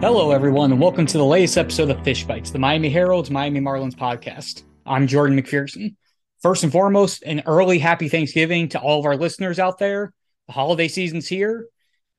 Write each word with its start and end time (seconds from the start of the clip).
Hello, 0.00 0.30
everyone, 0.30 0.70
and 0.70 0.80
welcome 0.80 1.06
to 1.06 1.18
the 1.18 1.24
latest 1.24 1.58
episode 1.58 1.90
of 1.90 2.04
Fish 2.04 2.22
Bites, 2.22 2.52
the 2.52 2.58
Miami 2.60 2.88
Herald's 2.88 3.32
Miami 3.32 3.58
Marlins 3.58 3.96
podcast. 3.96 4.62
I'm 4.86 5.08
Jordan 5.08 5.36
McPherson. 5.36 5.96
First 6.40 6.62
and 6.62 6.70
foremost, 6.70 7.24
an 7.24 7.42
early 7.46 7.80
happy 7.80 8.08
Thanksgiving 8.08 8.68
to 8.68 8.78
all 8.78 9.00
of 9.00 9.06
our 9.06 9.16
listeners 9.16 9.58
out 9.58 9.78
there. 9.78 10.12
The 10.46 10.52
holiday 10.52 10.86
season's 10.86 11.26
here, 11.26 11.66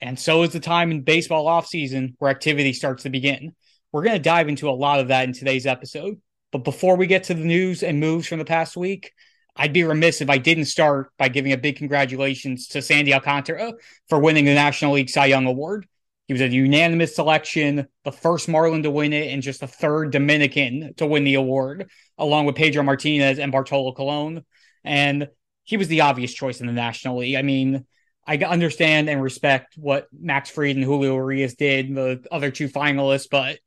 and 0.01 0.19
so 0.19 0.43
is 0.43 0.51
the 0.51 0.59
time 0.59 0.91
in 0.91 1.03
baseball 1.03 1.45
offseason 1.45 2.15
where 2.19 2.29
activity 2.29 2.73
starts 2.73 3.03
to 3.03 3.09
begin. 3.09 3.55
We're 3.93 4.03
going 4.03 4.17
to 4.17 4.21
dive 4.21 4.49
into 4.49 4.69
a 4.69 4.71
lot 4.71 4.99
of 4.99 5.07
that 5.07 5.29
in 5.29 5.33
today's 5.33 5.65
episode. 5.65 6.19
But 6.51 6.65
before 6.65 6.97
we 6.97 7.07
get 7.07 7.23
to 7.25 7.33
the 7.33 7.45
news 7.45 7.81
and 7.81 8.01
moves 8.01 8.27
from 8.27 8.39
the 8.39 8.45
past 8.45 8.75
week, 8.75 9.13
I'd 9.55 9.71
be 9.71 9.85
remiss 9.85 10.19
if 10.19 10.29
I 10.29 10.37
didn't 10.37 10.65
start 10.65 11.13
by 11.17 11.29
giving 11.29 11.53
a 11.53 11.57
big 11.57 11.77
congratulations 11.77 12.67
to 12.67 12.81
Sandy 12.81 13.13
Alcantara 13.13 13.71
for 14.09 14.19
winning 14.19 14.43
the 14.43 14.53
National 14.53 14.95
League 14.95 15.09
Cy 15.09 15.27
Young 15.27 15.45
Award. 15.45 15.87
He 16.29 16.33
was 16.33 16.43
a 16.43 16.47
unanimous 16.47 17.15
selection, 17.15 17.87
the 18.03 18.11
first 18.11 18.47
Marlin 18.47 18.83
to 18.83 18.91
win 18.91 19.13
it, 19.13 19.33
and 19.33 19.41
just 19.41 19.61
the 19.61 19.67
third 19.67 20.11
Dominican 20.11 20.93
to 20.97 21.07
win 21.07 21.23
the 21.23 21.33
award, 21.33 21.89
along 22.19 22.45
with 22.45 22.55
Pedro 22.55 22.83
Martinez 22.83 23.39
and 23.39 23.51
Bartolo 23.51 23.93
Colon. 23.93 24.45
And 24.83 25.29
he 25.63 25.75
was 25.75 25.87
the 25.87 26.01
obvious 26.01 26.31
choice 26.31 26.61
in 26.61 26.67
the 26.67 26.73
National 26.73 27.17
League. 27.17 27.35
I 27.35 27.41
mean, 27.41 27.83
I 28.27 28.37
understand 28.37 29.09
and 29.09 29.23
respect 29.23 29.73
what 29.75 30.07
Max 30.13 30.51
Fried 30.51 30.75
and 30.75 30.85
Julio 30.85 31.15
Urias 31.15 31.55
did, 31.55 31.95
the 31.95 32.23
other 32.31 32.51
two 32.51 32.69
finalists, 32.69 33.27
but 33.27 33.57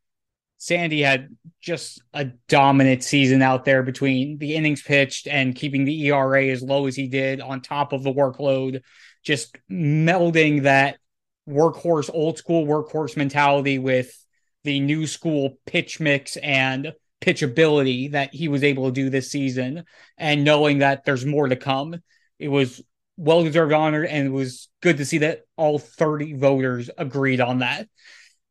Sandy 0.58 1.02
had 1.02 1.36
just 1.60 2.00
a 2.14 2.26
dominant 2.46 3.02
season 3.02 3.42
out 3.42 3.64
there 3.64 3.82
between 3.82 4.38
the 4.38 4.54
innings 4.54 4.82
pitched 4.82 5.26
and 5.26 5.56
keeping 5.56 5.84
the 5.84 6.06
ERA 6.06 6.46
as 6.46 6.62
low 6.62 6.86
as 6.86 6.94
he 6.94 7.08
did 7.08 7.40
on 7.40 7.60
top 7.60 7.92
of 7.92 8.04
the 8.04 8.12
workload, 8.12 8.82
just 9.24 9.56
melding 9.68 10.62
that 10.62 10.98
workhorse, 11.48 12.10
old 12.12 12.38
school 12.38 12.66
workhorse 12.66 13.16
mentality 13.16 13.78
with 13.78 14.16
the 14.64 14.80
new 14.80 15.06
school 15.06 15.58
pitch 15.66 16.00
mix 16.00 16.36
and 16.36 16.92
pitchability 17.20 18.12
that 18.12 18.34
he 18.34 18.48
was 18.48 18.64
able 18.64 18.86
to 18.86 18.92
do 18.92 19.10
this 19.10 19.30
season, 19.30 19.84
and 20.18 20.44
knowing 20.44 20.78
that 20.78 21.04
there's 21.04 21.24
more 21.24 21.48
to 21.48 21.56
come. 21.56 21.96
It 22.38 22.48
was 22.48 22.82
well 23.16 23.44
deserved 23.44 23.72
honor, 23.72 24.04
and 24.04 24.26
it 24.26 24.30
was 24.30 24.68
good 24.80 24.96
to 24.98 25.04
see 25.04 25.18
that 25.18 25.42
all 25.56 25.78
30 25.78 26.34
voters 26.34 26.90
agreed 26.96 27.40
on 27.40 27.60
that. 27.60 27.88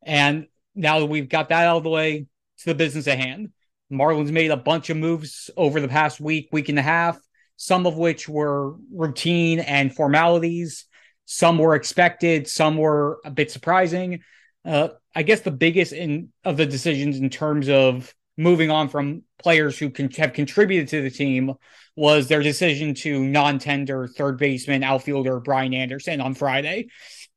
And 0.04 0.46
now 0.74 1.00
that 1.00 1.06
we've 1.06 1.28
got 1.28 1.50
that 1.50 1.66
out 1.66 1.78
of 1.78 1.82
the 1.82 1.90
way, 1.90 2.26
to 2.62 2.70
the 2.70 2.74
business 2.74 3.08
at 3.08 3.18
hand. 3.18 3.50
Marlins 3.92 4.30
made 4.30 4.50
a 4.50 4.56
bunch 4.56 4.88
of 4.88 4.96
moves 4.96 5.50
over 5.56 5.80
the 5.80 5.88
past 5.88 6.20
week, 6.20 6.48
week 6.52 6.68
and 6.68 6.78
a 6.78 6.82
half, 6.82 7.18
some 7.56 7.86
of 7.86 7.96
which 7.96 8.28
were 8.28 8.74
routine 8.92 9.60
and 9.60 9.94
formalities 9.94 10.86
some 11.24 11.58
were 11.58 11.74
expected, 11.74 12.48
some 12.48 12.76
were 12.76 13.18
a 13.24 13.30
bit 13.30 13.50
surprising. 13.50 14.22
Uh, 14.64 14.88
I 15.14 15.22
guess 15.22 15.40
the 15.40 15.50
biggest 15.50 15.92
in 15.92 16.32
of 16.44 16.56
the 16.56 16.66
decisions 16.66 17.18
in 17.18 17.30
terms 17.30 17.68
of 17.68 18.14
moving 18.36 18.70
on 18.70 18.88
from 18.88 19.22
players 19.38 19.78
who 19.78 19.90
can 19.90 20.10
have 20.12 20.32
contributed 20.32 20.88
to 20.88 21.02
the 21.02 21.10
team 21.10 21.54
was 21.96 22.28
their 22.28 22.42
decision 22.42 22.94
to 22.94 23.24
non-tender 23.24 24.08
third 24.08 24.38
baseman 24.38 24.82
outfielder 24.82 25.40
Brian 25.40 25.74
Anderson 25.74 26.20
on 26.20 26.34
Friday. 26.34 26.88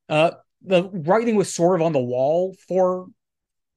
Uh, 0.08 0.30
the 0.62 0.84
writing 0.84 1.36
was 1.36 1.52
sort 1.52 1.80
of 1.80 1.84
on 1.84 1.92
the 1.92 1.98
wall 1.98 2.56
for 2.66 3.06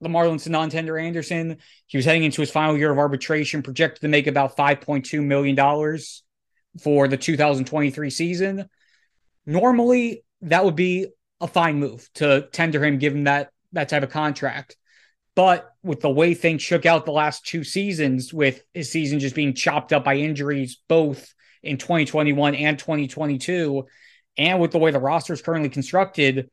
the 0.00 0.08
Marlins 0.08 0.44
to 0.44 0.50
non-tender 0.50 0.96
Anderson. 0.96 1.58
He 1.86 1.98
was 1.98 2.06
heading 2.06 2.24
into 2.24 2.40
his 2.40 2.50
final 2.50 2.76
year 2.76 2.90
of 2.90 2.98
arbitration, 2.98 3.62
projected 3.62 4.00
to 4.02 4.08
make 4.08 4.26
about 4.26 4.56
$5.2 4.56 5.22
million 5.22 5.56
for 6.82 7.08
the 7.08 7.16
2023 7.16 8.10
season. 8.10 8.68
Normally, 9.46 10.24
that 10.42 10.64
would 10.64 10.76
be 10.76 11.08
a 11.40 11.46
fine 11.46 11.76
move 11.76 12.08
to 12.14 12.48
tender 12.52 12.84
him, 12.84 12.98
given 12.98 13.24
that 13.24 13.50
that 13.72 13.88
type 13.88 14.02
of 14.02 14.10
contract. 14.10 14.76
But 15.34 15.70
with 15.82 16.00
the 16.00 16.10
way 16.10 16.34
things 16.34 16.62
shook 16.62 16.86
out 16.86 17.06
the 17.06 17.12
last 17.12 17.46
two 17.46 17.64
seasons, 17.64 18.34
with 18.34 18.62
his 18.74 18.90
season 18.90 19.20
just 19.20 19.34
being 19.34 19.54
chopped 19.54 19.92
up 19.92 20.04
by 20.04 20.16
injuries, 20.16 20.78
both 20.88 21.32
in 21.62 21.78
2021 21.78 22.54
and 22.54 22.78
2022, 22.78 23.86
and 24.36 24.60
with 24.60 24.72
the 24.72 24.78
way 24.78 24.90
the 24.90 24.98
roster 24.98 25.32
is 25.32 25.42
currently 25.42 25.68
constructed, 25.68 26.50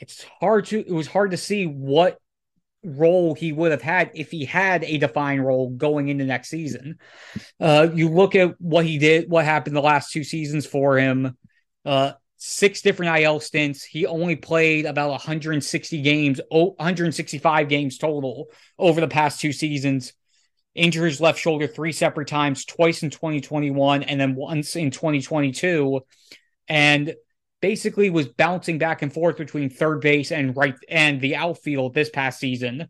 it's 0.00 0.24
hard 0.40 0.66
to 0.66 0.80
it 0.80 0.92
was 0.92 1.06
hard 1.06 1.30
to 1.30 1.36
see 1.36 1.66
what 1.66 2.18
role 2.82 3.34
he 3.34 3.52
would 3.52 3.70
have 3.70 3.82
had 3.82 4.10
if 4.14 4.30
he 4.30 4.46
had 4.46 4.82
a 4.84 4.96
defined 4.96 5.44
role 5.44 5.70
going 5.70 6.08
into 6.08 6.24
next 6.24 6.48
season. 6.48 6.98
Uh, 7.60 7.88
you 7.94 8.08
look 8.08 8.34
at 8.34 8.58
what 8.60 8.86
he 8.86 8.98
did, 8.98 9.28
what 9.28 9.44
happened 9.44 9.76
the 9.76 9.82
last 9.82 10.12
two 10.12 10.24
seasons 10.24 10.66
for 10.66 10.98
him 10.98 11.36
uh, 11.84 12.12
six 12.36 12.82
different 12.82 13.18
IL 13.20 13.40
stints. 13.40 13.84
He 13.84 14.06
only 14.06 14.36
played 14.36 14.86
about 14.86 15.10
160 15.10 16.02
games, 16.02 16.40
165 16.48 17.68
games 17.68 17.98
total 17.98 18.46
over 18.78 19.00
the 19.00 19.08
past 19.08 19.40
two 19.40 19.52
seasons. 19.52 20.12
Injured 20.74 21.10
his 21.10 21.20
left 21.20 21.38
shoulder 21.38 21.66
three 21.66 21.92
separate 21.92 22.28
times, 22.28 22.64
twice 22.64 23.02
in 23.02 23.10
2021 23.10 24.04
and 24.04 24.20
then 24.20 24.36
once 24.36 24.76
in 24.76 24.90
2022. 24.90 26.00
And 26.68 27.14
basically 27.60 28.10
was 28.10 28.28
bouncing 28.28 28.78
back 28.78 29.02
and 29.02 29.12
forth 29.12 29.36
between 29.36 29.70
third 29.70 30.00
base 30.00 30.32
and 30.32 30.56
right 30.56 30.74
and 30.88 31.20
the 31.20 31.36
outfield 31.36 31.94
this 31.94 32.10
past 32.10 32.40
season. 32.40 32.88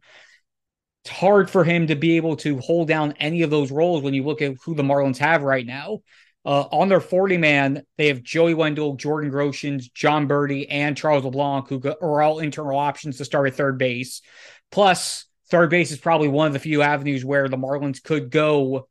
It's 1.05 1.11
hard 1.11 1.51
for 1.51 1.65
him 1.65 1.87
to 1.87 1.97
be 1.97 2.17
able 2.17 2.37
to 2.37 2.59
hold 2.59 2.89
down 2.89 3.15
any 3.19 3.43
of 3.43 3.51
those 3.51 3.73
roles 3.73 4.03
when 4.03 4.15
you 4.15 4.23
look 4.23 4.43
at 4.43 4.57
who 4.65 4.75
the 4.75 4.83
Marlins 4.83 5.19
have 5.19 5.43
right 5.43 5.67
now. 5.67 6.01
Uh, 6.45 6.63
on 6.73 6.89
their 6.89 7.01
40 7.01 7.37
man, 7.37 7.83
they 7.99 8.09
have 8.09 8.23
Joey 8.23 8.55
Wendle, 8.55 8.95
Jordan 8.95 9.31
Groshans, 9.31 9.93
Jon 9.93 10.27
Berti, 10.27 10.67
and 10.71 10.97
Charles 10.97 11.25
LeBlanc, 11.25 11.69
who 11.69 11.83
are 12.01 12.23
all 12.23 12.39
internal 12.39 12.79
options 12.79 13.19
to 13.19 13.25
start 13.25 13.49
at 13.49 13.55
third 13.55 13.79
base. 13.79 14.23
Plus, 14.71 15.27
third 15.51 15.69
base 15.69 15.91
is 15.91 15.99
probably 15.99 16.29
one 16.29 16.47
of 16.47 16.53
the 16.53 16.59
few 16.59 16.81
avenues 16.81 17.25
where 17.25 17.49
the 17.49 17.59
Marlins 17.59 18.03
could 18.03 18.31
go 18.31 18.89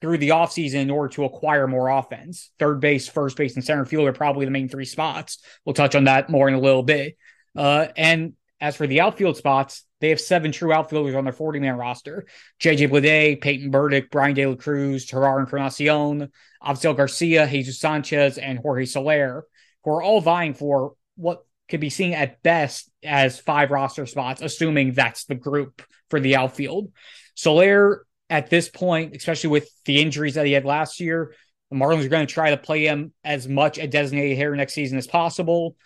through 0.00 0.18
the 0.18 0.28
offseason 0.28 0.82
in 0.82 0.90
order 0.90 1.12
to 1.14 1.24
acquire 1.24 1.66
more 1.66 1.88
offense. 1.88 2.50
Third 2.60 2.80
base, 2.80 3.08
first 3.08 3.36
base, 3.36 3.56
and 3.56 3.64
center 3.64 3.84
field 3.84 4.06
are 4.06 4.12
probably 4.12 4.44
the 4.44 4.52
main 4.52 4.68
three 4.68 4.84
spots. 4.84 5.38
We'll 5.64 5.74
touch 5.74 5.96
on 5.96 6.04
that 6.04 6.30
more 6.30 6.46
in 6.46 6.54
a 6.54 6.60
little 6.60 6.84
bit. 6.84 7.16
Uh, 7.56 7.88
and 7.96 8.34
as 8.60 8.76
for 8.76 8.86
the 8.86 9.00
outfield 9.00 9.36
spots, 9.36 9.84
they 10.00 10.10
have 10.10 10.20
seven 10.20 10.52
true 10.52 10.72
outfielders 10.72 11.14
on 11.14 11.24
their 11.24 11.32
40 11.32 11.60
man 11.60 11.76
roster 11.76 12.26
JJ 12.60 12.88
Bleday, 12.88 13.40
Peyton 13.40 13.70
Burdick, 13.70 14.10
Bryan 14.10 14.34
De 14.34 14.46
La 14.46 14.54
Cruz, 14.54 15.06
Jerar 15.06 15.40
Encarnacion, 15.40 16.30
Avisail 16.62 16.96
Garcia, 16.96 17.48
Jesus 17.48 17.78
Sanchez, 17.78 18.38
and 18.38 18.58
Jorge 18.58 18.84
Soler, 18.84 19.44
who 19.84 19.90
are 19.90 20.02
all 20.02 20.20
vying 20.20 20.54
for 20.54 20.94
what 21.16 21.44
could 21.68 21.80
be 21.80 21.90
seen 21.90 22.14
at 22.14 22.42
best 22.42 22.90
as 23.02 23.38
five 23.38 23.70
roster 23.70 24.06
spots, 24.06 24.40
assuming 24.40 24.92
that's 24.92 25.24
the 25.24 25.34
group 25.34 25.82
for 26.10 26.18
the 26.20 26.36
outfield. 26.36 26.90
Soler, 27.34 28.04
at 28.30 28.50
this 28.50 28.68
point, 28.68 29.14
especially 29.14 29.50
with 29.50 29.70
the 29.84 30.00
injuries 30.00 30.34
that 30.34 30.46
he 30.46 30.52
had 30.52 30.64
last 30.64 31.00
year, 31.00 31.34
the 31.70 31.76
Marlins 31.76 32.04
are 32.04 32.08
going 32.08 32.26
to 32.26 32.32
try 32.32 32.50
to 32.50 32.56
play 32.56 32.86
him 32.86 33.12
as 33.22 33.46
much 33.46 33.78
a 33.78 33.86
designated 33.86 34.36
hitter 34.36 34.56
next 34.56 34.72
season 34.72 34.98
as 34.98 35.06
possible. 35.06 35.76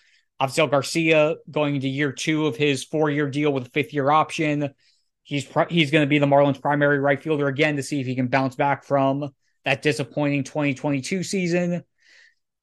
Avisail 0.43 0.71
Garcia 0.71 1.37
going 1.51 1.77
into 1.77 1.89
year 1.89 2.11
two 2.11 2.47
of 2.47 2.57
his 2.57 2.83
four 2.83 3.11
year 3.11 3.31
deal 3.31 3.53
with 3.53 3.69
a 3.69 3.71
fifth 3.71 3.95
year 3.95 4.11
option. 4.11 4.71
He's 5.23 5.47
he's 5.69 5.91
going 5.93 6.03
to 6.03 6.09
be 6.09 6.19
the 6.19 6.27
Marlins' 6.27 6.61
primary 6.61 6.99
right 6.99 7.23
fielder 7.23 7.47
again 7.47 7.77
to 7.77 7.83
see 7.83 8.01
if 8.01 8.07
he 8.07 8.17
can 8.17 8.27
bounce 8.27 8.57
back 8.57 8.85
from 8.85 9.31
that 9.65 9.83
disappointing 9.83 10.43
2022 10.43 11.23
season. 11.23 11.85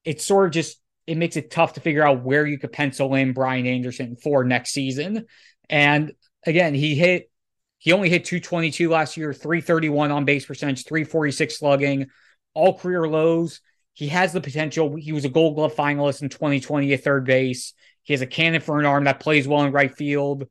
It's 0.04 0.24
sort 0.24 0.46
of 0.46 0.52
just 0.52 0.78
it 1.06 1.16
makes 1.16 1.36
it 1.36 1.50
tough 1.50 1.72
to 1.74 1.80
figure 1.80 2.06
out 2.06 2.22
where 2.22 2.46
you 2.46 2.58
could 2.58 2.72
pencil 2.72 3.14
in 3.14 3.32
Brian 3.32 3.66
Anderson 3.66 4.16
for 4.16 4.44
next 4.44 4.72
season. 4.72 5.26
And 5.70 6.12
again, 6.46 6.74
he 6.74 6.94
hit 6.94 7.30
he 7.78 7.92
only 7.92 8.10
hit 8.10 8.26
222 8.26 8.90
last 8.90 9.16
year, 9.16 9.32
331 9.32 10.10
on 10.10 10.26
base 10.26 10.44
percentage, 10.44 10.84
346 10.84 11.58
slugging, 11.58 12.06
all 12.52 12.78
career 12.78 13.08
lows. 13.08 13.62
He 14.00 14.08
has 14.08 14.32
the 14.32 14.40
potential. 14.40 14.96
He 14.96 15.12
was 15.12 15.26
a 15.26 15.28
gold 15.28 15.56
glove 15.56 15.74
finalist 15.74 16.22
in 16.22 16.30
2020 16.30 16.94
at 16.94 17.04
third 17.04 17.26
base. 17.26 17.74
He 18.02 18.14
has 18.14 18.22
a 18.22 18.26
cannon 18.26 18.62
for 18.62 18.80
an 18.80 18.86
arm 18.86 19.04
that 19.04 19.20
plays 19.20 19.46
well 19.46 19.62
in 19.62 19.72
right 19.72 19.94
field. 19.94 20.48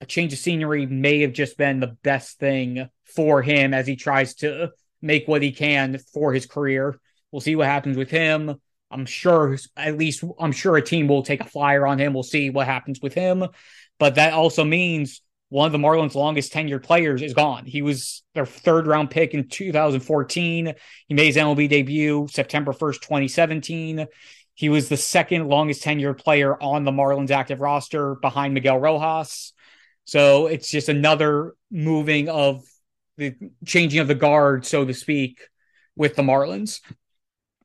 a 0.00 0.06
change 0.06 0.32
of 0.32 0.38
scenery 0.38 0.86
may 0.86 1.20
have 1.20 1.34
just 1.34 1.58
been 1.58 1.78
the 1.78 1.94
best 2.02 2.38
thing 2.38 2.88
for 3.04 3.42
him 3.42 3.74
as 3.74 3.86
he 3.86 3.96
tries 3.96 4.36
to 4.36 4.70
make 5.02 5.28
what 5.28 5.42
he 5.42 5.52
can 5.52 5.98
for 6.14 6.32
his 6.32 6.46
career. 6.46 6.98
We'll 7.30 7.42
see 7.42 7.54
what 7.54 7.66
happens 7.66 7.98
with 7.98 8.08
him. 8.08 8.54
I'm 8.90 9.04
sure, 9.04 9.58
at 9.76 9.98
least, 9.98 10.24
I'm 10.40 10.52
sure 10.52 10.78
a 10.78 10.82
team 10.82 11.06
will 11.06 11.22
take 11.22 11.42
a 11.42 11.44
flyer 11.44 11.86
on 11.86 11.98
him. 11.98 12.14
We'll 12.14 12.22
see 12.22 12.48
what 12.48 12.66
happens 12.66 12.98
with 13.02 13.12
him. 13.12 13.44
But 13.98 14.14
that 14.14 14.32
also 14.32 14.64
means 14.64 15.20
one 15.48 15.66
of 15.66 15.72
the 15.72 15.78
Marlins' 15.78 16.14
longest 16.14 16.52
tenured 16.52 16.82
players 16.82 17.22
is 17.22 17.34
gone. 17.34 17.66
He 17.66 17.82
was 17.82 18.22
their 18.34 18.46
third 18.46 18.86
round 18.86 19.10
pick 19.10 19.32
in 19.32 19.48
2014. 19.48 20.74
He 21.06 21.14
made 21.14 21.26
his 21.26 21.36
MLB 21.36 21.68
debut 21.68 22.26
September 22.28 22.72
1st, 22.72 23.00
2017. 23.02 24.06
He 24.54 24.68
was 24.68 24.88
the 24.88 24.96
second 24.96 25.48
longest 25.48 25.84
tenured 25.84 26.18
player 26.18 26.60
on 26.60 26.84
the 26.84 26.90
Marlins 26.90 27.30
active 27.30 27.60
roster 27.60 28.16
behind 28.16 28.54
Miguel 28.54 28.78
Rojas. 28.78 29.52
So 30.04 30.46
it's 30.46 30.70
just 30.70 30.88
another 30.88 31.54
moving 31.70 32.28
of 32.28 32.64
the 33.16 33.34
changing 33.64 34.00
of 34.00 34.08
the 34.08 34.14
guard, 34.14 34.66
so 34.66 34.84
to 34.84 34.94
speak, 34.94 35.48
with 35.94 36.16
the 36.16 36.22
Marlins. 36.22 36.80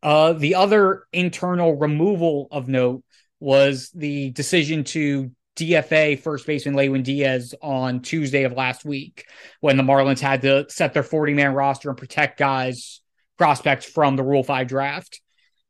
Uh, 0.04 0.33
the 0.33 0.56
other 0.56 1.04
internal 1.13 1.78
removal 1.78 2.48
of 2.51 2.68
note 2.68 3.04
was 3.39 3.89
the 3.94 4.31
decision 4.31 4.83
to 4.83 5.31
DFA 5.62 6.19
first 6.19 6.48
baseman 6.48 6.75
Lewin 6.75 7.04
Diaz 7.04 7.54
on 7.62 8.02
Tuesday 8.02 8.44
of 8.44 8.54
last 8.54 8.84
week 8.84 9.28
when 9.60 9.78
the 9.78 9.84
Marlins 9.84 10.19
had 10.19 10.42
to 10.42 10.66
set 10.69 10.94
their 10.94 11.04
40 11.04 11.34
man 11.34 11.54
roster 11.54 11.90
and 11.90 11.98
protect 11.98 12.40
guys, 12.40 13.02
prospects 13.38 13.86
from 13.86 14.16
the 14.16 14.24
Rule 14.24 14.44
5 14.44 14.68
draft. 14.68 15.22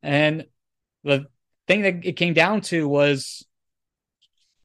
And 0.02 0.46
the 1.04 1.26
thing 1.68 1.82
that 1.82 2.06
it 2.06 2.14
came 2.14 2.34
down 2.34 2.62
to 2.62 2.88
was 2.88 3.46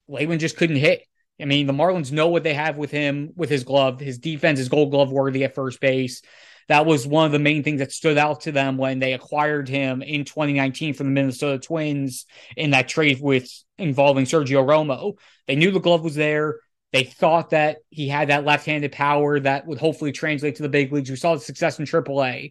Lewin 0.09 0.39
just 0.39 0.57
couldn't 0.57 0.77
hit. 0.77 1.03
I 1.41 1.45
mean, 1.45 1.67
the 1.67 1.73
Marlins 1.73 2.13
know 2.13 2.29
what 2.29 2.45
they 2.45 2.55
have 2.55 2.79
with 2.79 2.91
him 2.91 3.33
with 3.37 3.51
his 3.51 3.65
glove. 3.65 4.01
His 4.01 4.19
defense 4.19 4.61
is 4.61 4.69
gold 4.69 4.91
glove 4.91 5.11
worthy 5.11 5.45
at 5.45 5.55
first 5.55 5.81
base. 5.81 6.23
That 6.69 6.87
was 6.87 7.07
one 7.07 7.27
of 7.27 7.33
the 7.33 7.39
main 7.39 7.63
things 7.63 7.79
that 7.79 7.93
stood 7.93 8.19
out 8.19 8.41
to 8.43 8.53
them 8.53 8.77
when 8.77 8.99
they 8.99 9.13
acquired 9.13 9.69
him 9.69 10.03
in 10.03 10.25
2019 10.25 10.95
from 10.95 11.07
the 11.07 11.13
Minnesota 11.13 11.59
Twins 11.59 12.27
in 12.57 12.71
that 12.71 12.89
trade 12.89 13.21
with 13.21 13.49
involving 13.79 14.25
Sergio 14.25 14.67
Romo. 14.67 15.17
They 15.47 15.55
knew 15.55 15.71
the 15.71 15.79
glove 15.79 16.03
was 16.03 16.17
there. 16.17 16.59
They 16.93 17.05
thought 17.05 17.51
that 17.51 17.79
he 17.91 18.09
had 18.09 18.29
that 18.29 18.45
left-handed 18.45 18.91
power 18.91 19.39
that 19.41 19.67
would 19.67 19.79
hopefully 19.79 20.13
translate 20.13 20.57
to 20.57 20.63
the 20.63 20.69
big 20.69 20.93
leagues. 20.93 21.11
We 21.11 21.17
saw 21.17 21.35
the 21.35 21.41
success 21.41 21.79
in 21.79 21.85
AAA. 21.85 22.51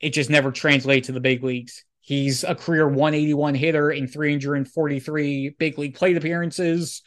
It 0.00 0.10
just 0.10 0.30
never 0.30 0.52
translated 0.52 1.04
to 1.04 1.12
the 1.12 1.20
big 1.20 1.42
leagues. 1.42 1.84
He's 2.00 2.44
a 2.44 2.54
career 2.54 2.86
181 2.86 3.54
hitter 3.54 3.90
in 3.90 4.08
343 4.08 5.54
big 5.58 5.78
league 5.78 5.94
plate 5.94 6.18
appearances 6.18 7.00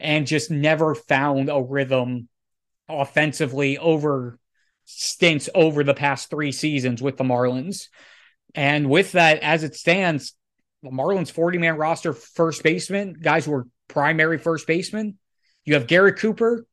and 0.00 0.26
just 0.26 0.50
never 0.50 0.96
found 0.96 1.50
a 1.50 1.62
rhythm 1.62 2.28
offensively 2.88 3.78
over 3.78 4.39
stints 4.96 5.48
over 5.54 5.84
the 5.84 5.94
past 5.94 6.30
three 6.30 6.52
seasons 6.52 7.02
with 7.02 7.16
the 7.16 7.24
Marlins. 7.24 7.88
And 8.54 8.90
with 8.90 9.12
that, 9.12 9.40
as 9.42 9.62
it 9.64 9.76
stands, 9.76 10.34
the 10.82 10.90
Marlins 10.90 11.30
40 11.30 11.58
man 11.58 11.76
roster 11.76 12.12
first 12.12 12.62
baseman, 12.62 13.14
guys 13.20 13.44
who 13.44 13.54
are 13.54 13.66
primary 13.88 14.38
first 14.38 14.66
baseman. 14.66 15.18
You 15.64 15.74
have 15.74 15.86
Garrett 15.86 16.18
Cooper, 16.18 16.66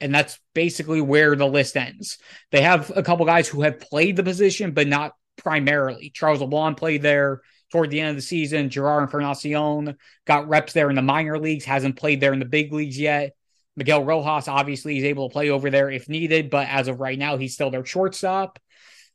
and 0.00 0.14
that's 0.14 0.38
basically 0.54 1.00
where 1.00 1.34
the 1.34 1.46
list 1.46 1.76
ends. 1.76 2.18
They 2.50 2.62
have 2.62 2.92
a 2.94 3.02
couple 3.02 3.24
guys 3.24 3.48
who 3.48 3.62
have 3.62 3.80
played 3.80 4.16
the 4.16 4.22
position, 4.22 4.72
but 4.72 4.86
not 4.86 5.12
primarily. 5.36 6.10
Charles 6.10 6.40
LeBlanc 6.40 6.76
played 6.76 7.02
there 7.02 7.40
toward 7.70 7.90
the 7.90 8.00
end 8.00 8.10
of 8.10 8.16
the 8.16 8.22
season. 8.22 8.68
Jerar 8.68 9.02
Encarnacion 9.02 9.96
got 10.26 10.48
reps 10.48 10.72
there 10.72 10.90
in 10.90 10.96
the 10.96 11.02
minor 11.02 11.38
leagues, 11.38 11.64
hasn't 11.64 11.96
played 11.96 12.20
there 12.20 12.32
in 12.32 12.38
the 12.38 12.44
big 12.44 12.72
leagues 12.72 12.98
yet. 12.98 13.34
Miguel 13.76 14.04
Rojas 14.04 14.48
obviously 14.48 14.98
is 14.98 15.04
able 15.04 15.28
to 15.28 15.32
play 15.32 15.50
over 15.50 15.70
there 15.70 15.90
if 15.90 16.08
needed, 16.08 16.50
but 16.50 16.68
as 16.68 16.88
of 16.88 17.00
right 17.00 17.18
now, 17.18 17.36
he's 17.36 17.54
still 17.54 17.70
their 17.70 17.84
shortstop. 17.84 18.58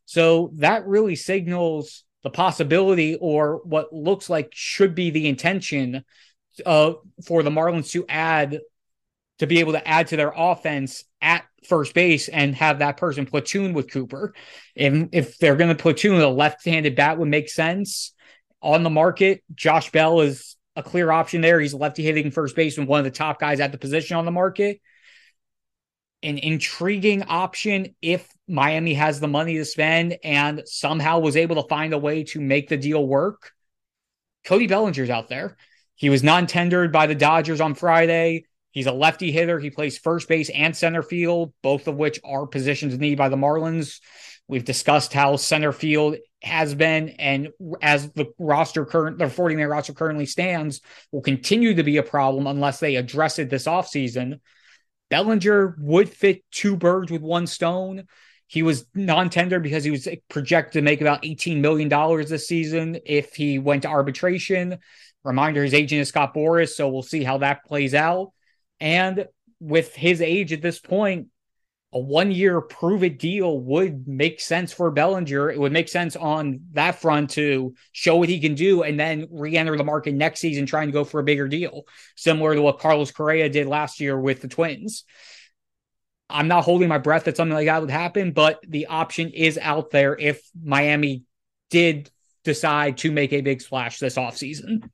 So 0.06 0.52
that 0.56 0.88
really 0.88 1.16
signals 1.16 2.04
the 2.24 2.30
possibility 2.30 3.16
or 3.16 3.62
what 3.64 3.94
looks 3.94 4.30
like 4.30 4.50
should 4.54 4.96
be 4.96 5.12
the 5.12 5.28
intention 5.28 6.04
uh, 6.66 6.94
for 7.26 7.44
the 7.44 7.50
Marlins 7.50 7.92
to 7.92 8.06
add 8.08 8.60
to 9.40 9.48
be 9.48 9.60
able 9.60 9.74
to 9.74 9.88
add 9.88 10.08
to 10.08 10.18
their 10.18 10.34
offense 10.36 11.04
at 11.22 11.46
first 11.68 11.94
base 11.94 12.28
and 12.28 12.56
have 12.56 12.80
that 12.80 12.98
person 12.98 13.26
platoon 13.26 13.74
with 13.74 13.92
Cooper. 13.92 14.34
And 14.76 15.10
if 15.12 15.38
they're 15.38 15.56
going 15.56 15.76
to 15.76 15.82
platoon 15.82 16.20
a 16.20 16.28
left-handed 16.28 16.96
bat 16.96 17.20
would 17.20 17.28
make 17.28 17.50
sense 17.50 18.14
on 18.62 18.84
the 18.84 18.90
market. 18.90 19.44
Josh 19.54 19.92
Bell 19.92 20.22
is 20.22 20.57
a 20.78 20.84
clear 20.84 21.12
option 21.12 21.42
there. 21.42 21.60
He's 21.60 21.74
lefty 21.74 22.04
hitting 22.04 22.30
first 22.30 22.56
baseman, 22.56 22.88
one 22.88 23.00
of 23.00 23.04
the 23.04 23.12
top 23.12 23.40
guys 23.40 23.60
at 23.60 23.72
the 23.72 23.80
position 23.80 24.16
on 24.16 24.26
the 24.26 24.32
market. 24.32 24.80
An 26.22 26.38
intriguing 26.38 27.24
option 27.24 27.96
if 28.02 28.30
Miami 28.48 28.94
has 28.94 29.20
the 29.20 29.28
money 29.28 29.56
to 29.56 29.66
spend 29.66 30.18
and 30.24 30.62
somehow 30.66 31.20
was 31.20 31.36
able 31.36 31.62
to 31.62 31.68
find 31.68 31.94
a 31.94 31.98
way 31.98 32.24
to 32.26 32.40
make 32.40 32.70
the 32.70 32.78
deal 32.78 33.06
work. 33.06 33.52
Cody 34.46 34.68
Bellinger's 34.68 35.10
out 35.10 35.30
there. 35.30 35.58
He 35.96 36.12
was 36.12 36.24
non 36.24 36.46
tendered 36.46 36.92
by 36.92 37.08
the 37.08 37.16
Dodgers 37.16 37.60
on 37.60 37.74
Friday. 37.74 38.46
He's 38.70 38.86
a 38.86 38.92
lefty 38.92 39.32
hitter. 39.32 39.60
He 39.60 39.72
plays 39.72 39.98
first 39.98 40.28
base 40.30 40.50
and 40.52 40.78
center 40.78 41.02
field, 41.02 41.54
both 41.64 41.88
of 41.88 41.96
which 41.96 42.20
are 42.24 42.46
positions 42.46 42.98
needed 43.00 43.18
by 43.18 43.30
the 43.30 43.36
Marlins. 43.36 44.00
We've 44.48 44.64
discussed 44.64 45.14
how 45.14 45.38
center 45.38 45.72
field 45.72 46.18
has 46.44 46.76
been 46.76 47.10
and 47.10 47.50
as 47.82 48.12
the 48.12 48.28
roster 48.38 48.86
current 48.86 49.18
the 49.18 49.28
40 49.28 49.56
man 49.56 49.68
roster 49.68 49.94
currently 49.94 50.28
stands 50.28 50.82
will 51.12 51.22
continue 51.22 51.74
to 51.74 51.84
be 51.84 51.98
a 51.98 52.04
problem 52.04 52.46
unless 52.46 52.80
they 52.80 52.96
address 52.96 53.40
it 53.40 53.50
this 53.50 53.66
offseason. 53.66 54.40
Bellinger 55.10 55.76
would 55.80 56.10
fit 56.10 56.44
two 56.52 56.76
birds 56.76 57.12
with 57.12 57.22
one 57.22 57.48
stone. 57.48 58.04
He 58.46 58.62
was 58.62 58.86
non-tender 58.94 59.60
because 59.60 59.84
he 59.84 59.92
was 59.92 60.08
projected 60.30 60.74
to 60.74 60.82
make 60.82 61.02
about 61.02 61.24
$18 61.24 61.60
million 61.60 61.90
this 62.28 62.48
season 62.48 63.00
if 63.06 63.34
he 63.34 63.60
went 63.60 63.82
to 63.82 63.90
arbitration. 63.90 64.78
Reminder, 65.24 65.64
his 65.64 65.74
agent 65.74 66.02
is 66.02 66.10
Scott 66.10 66.34
Boras, 66.34 66.70
so 66.70 66.88
we'll 66.88 67.04
see 67.04 67.24
how 67.24 67.40
that 67.40 67.66
plays 67.66 67.94
out. 67.94 68.32
And 68.80 69.26
with 69.60 69.94
his 69.96 70.22
age 70.22 70.54
at 70.54 70.62
this 70.62 70.80
point, 70.80 71.28
a 71.94 72.00
one 72.00 72.32
year 72.32 72.60
prove 72.60 73.04
it 73.04 73.18
deal 73.18 73.60
would 73.60 74.08
make 74.08 74.42
sense 74.42 74.74
for 74.74 74.92
Bellinger. 74.92 75.50
It 75.50 75.60
would 75.60 75.72
make 75.72 75.88
sense 75.88 76.16
on 76.16 76.60
that 76.74 76.96
front 76.96 77.32
to 77.32 77.76
show 77.94 78.18
what 78.18 78.30
he 78.30 78.40
can 78.40 78.56
do 78.56 78.84
and 78.84 79.00
then 79.00 79.28
re 79.32 79.56
enter 79.56 79.78
the 79.78 79.84
market 79.84 80.14
next 80.14 80.42
season 80.42 80.66
trying 80.66 80.88
to 80.88 80.94
go 80.94 81.06
for 81.06 81.20
a 81.20 81.24
bigger 81.24 81.48
deal, 81.48 81.84
similar 82.16 82.56
to 82.56 82.62
what 82.62 82.80
Carlos 82.80 83.12
Correa 83.12 83.50
did 83.50 83.68
last 83.68 84.00
year 84.00 84.20
with 84.20 84.42
the 84.42 84.50
Twins. 84.50 85.06
I'm 86.30 86.50
not 86.50 86.66
holding 86.66 86.90
my 86.90 86.98
breath 86.98 87.24
that 87.24 87.38
something 87.38 87.56
like 87.56 87.68
that 87.68 87.80
would 87.80 87.90
happen, 87.90 88.32
but 88.32 88.60
the 88.68 88.88
option 88.88 89.30
is 89.30 89.58
out 89.58 89.92
there 89.92 90.18
if 90.18 90.42
Miami 90.62 91.24
did 91.70 92.12
decide 92.44 92.98
to 92.98 93.12
make 93.12 93.32
a 93.32 93.42
big 93.42 93.62
splash 93.62 94.00
this 94.00 94.16
offseason. 94.16 94.90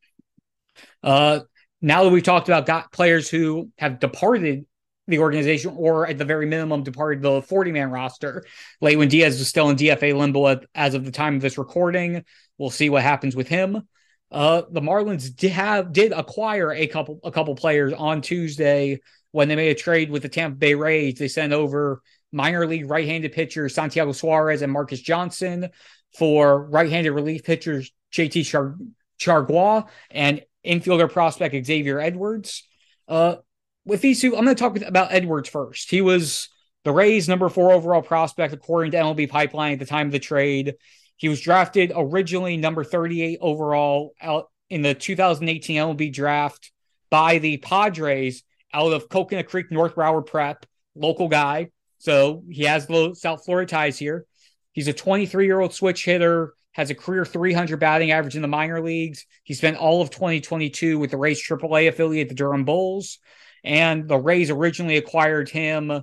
Uh, 1.01 1.39
now 1.81 2.03
that 2.03 2.11
we've 2.11 2.23
talked 2.23 2.49
about 2.49 2.67
got 2.67 2.91
players 2.91 3.29
who 3.29 3.71
have 3.77 3.99
departed 3.99 4.65
the 5.07 5.19
organization, 5.19 5.73
or 5.75 6.07
at 6.07 6.17
the 6.17 6.25
very 6.25 6.45
minimum, 6.45 6.83
departed 6.83 7.21
the 7.21 7.41
40 7.41 7.71
man 7.71 7.91
roster. 7.91 8.43
Lewin 8.81 9.09
Diaz 9.09 9.39
is 9.39 9.47
still 9.47 9.69
in 9.69 9.75
DFA 9.75 10.17
limbo 10.17 10.61
as 10.73 10.93
of 10.93 11.05
the 11.05 11.11
time 11.11 11.35
of 11.35 11.41
this 11.41 11.57
recording. 11.57 12.23
We'll 12.57 12.69
see 12.69 12.89
what 12.89 13.03
happens 13.03 13.35
with 13.35 13.47
him. 13.47 13.87
Uh, 14.31 14.63
the 14.71 14.81
Marlins 14.81 15.35
did 15.35 15.51
have 15.51 15.93
did 15.93 16.11
acquire 16.11 16.71
a 16.71 16.87
couple 16.87 17.19
a 17.23 17.31
couple 17.31 17.53
players 17.55 17.93
on 17.93 18.21
Tuesday 18.21 18.99
when 19.31 19.47
they 19.47 19.55
made 19.55 19.69
a 19.69 19.79
trade 19.79 20.09
with 20.09 20.23
the 20.23 20.29
Tampa 20.29 20.57
Bay 20.57 20.73
Rays. 20.73 21.19
They 21.19 21.27
sent 21.27 21.53
over 21.53 22.01
minor 22.31 22.65
league 22.65 22.89
right-handed 22.89 23.31
pitchers 23.31 23.75
Santiago 23.75 24.11
Suarez 24.11 24.63
and 24.63 24.71
Marcus 24.71 25.01
Johnson 25.01 25.69
for 26.17 26.65
right-handed 26.65 27.11
relief 27.11 27.43
pitchers 27.43 27.91
JT 28.11 28.45
Char- 28.45 28.77
Chargois 29.19 29.87
and 30.09 30.41
infielder 30.65 31.11
prospect 31.11 31.65
Xavier 31.65 31.99
Edwards. 31.99 32.67
Uh, 33.07 33.35
with 33.85 34.01
these 34.01 34.21
two, 34.21 34.35
I'm 34.37 34.45
going 34.45 34.55
to 34.55 34.59
talk 34.59 34.79
about 34.81 35.11
Edwards 35.11 35.49
first. 35.49 35.89
He 35.89 36.01
was 36.01 36.49
the 36.83 36.91
Rays' 36.91 37.29
number 37.29 37.49
four 37.49 37.71
overall 37.71 38.01
prospect, 38.01 38.53
according 38.53 38.91
to 38.91 38.97
MLB 38.97 39.29
Pipeline 39.29 39.73
at 39.73 39.79
the 39.79 39.85
time 39.85 40.07
of 40.07 40.11
the 40.11 40.19
trade. 40.19 40.75
He 41.17 41.29
was 41.29 41.41
drafted 41.41 41.91
originally 41.95 42.57
number 42.57 42.83
38 42.83 43.39
overall 43.41 44.13
out 44.21 44.49
in 44.69 44.81
the 44.81 44.93
2018 44.93 45.77
MLB 45.77 46.13
draft 46.13 46.71
by 47.09 47.37
the 47.37 47.57
Padres 47.57 48.43
out 48.73 48.91
of 48.91 49.07
Coconut 49.07 49.47
Creek, 49.47 49.71
North 49.71 49.95
Broward 49.95 50.25
Prep, 50.25 50.65
local 50.95 51.27
guy. 51.27 51.69
So 51.99 52.43
he 52.49 52.63
has 52.63 52.87
the 52.87 53.13
South 53.13 53.45
Florida 53.45 53.69
ties 53.69 53.97
here. 53.97 54.25
He's 54.73 54.87
a 54.87 54.93
23 54.93 55.45
year 55.45 55.59
old 55.59 55.73
switch 55.73 56.03
hitter, 56.03 56.55
has 56.71 56.89
a 56.89 56.95
career 56.95 57.23
300 57.23 57.79
batting 57.79 58.11
average 58.11 58.35
in 58.35 58.41
the 58.41 58.47
minor 58.47 58.81
leagues. 58.81 59.25
He 59.43 59.53
spent 59.53 59.77
all 59.77 60.01
of 60.01 60.09
2022 60.09 60.97
with 60.97 61.11
the 61.11 61.17
Rays 61.17 61.41
AAA 61.41 61.87
affiliate, 61.87 62.29
the 62.29 62.35
Durham 62.35 62.65
Bulls. 62.65 63.19
And 63.63 64.07
the 64.07 64.17
Rays 64.17 64.49
originally 64.49 64.97
acquired 64.97 65.49
him 65.49 65.89
uh, 65.91 66.01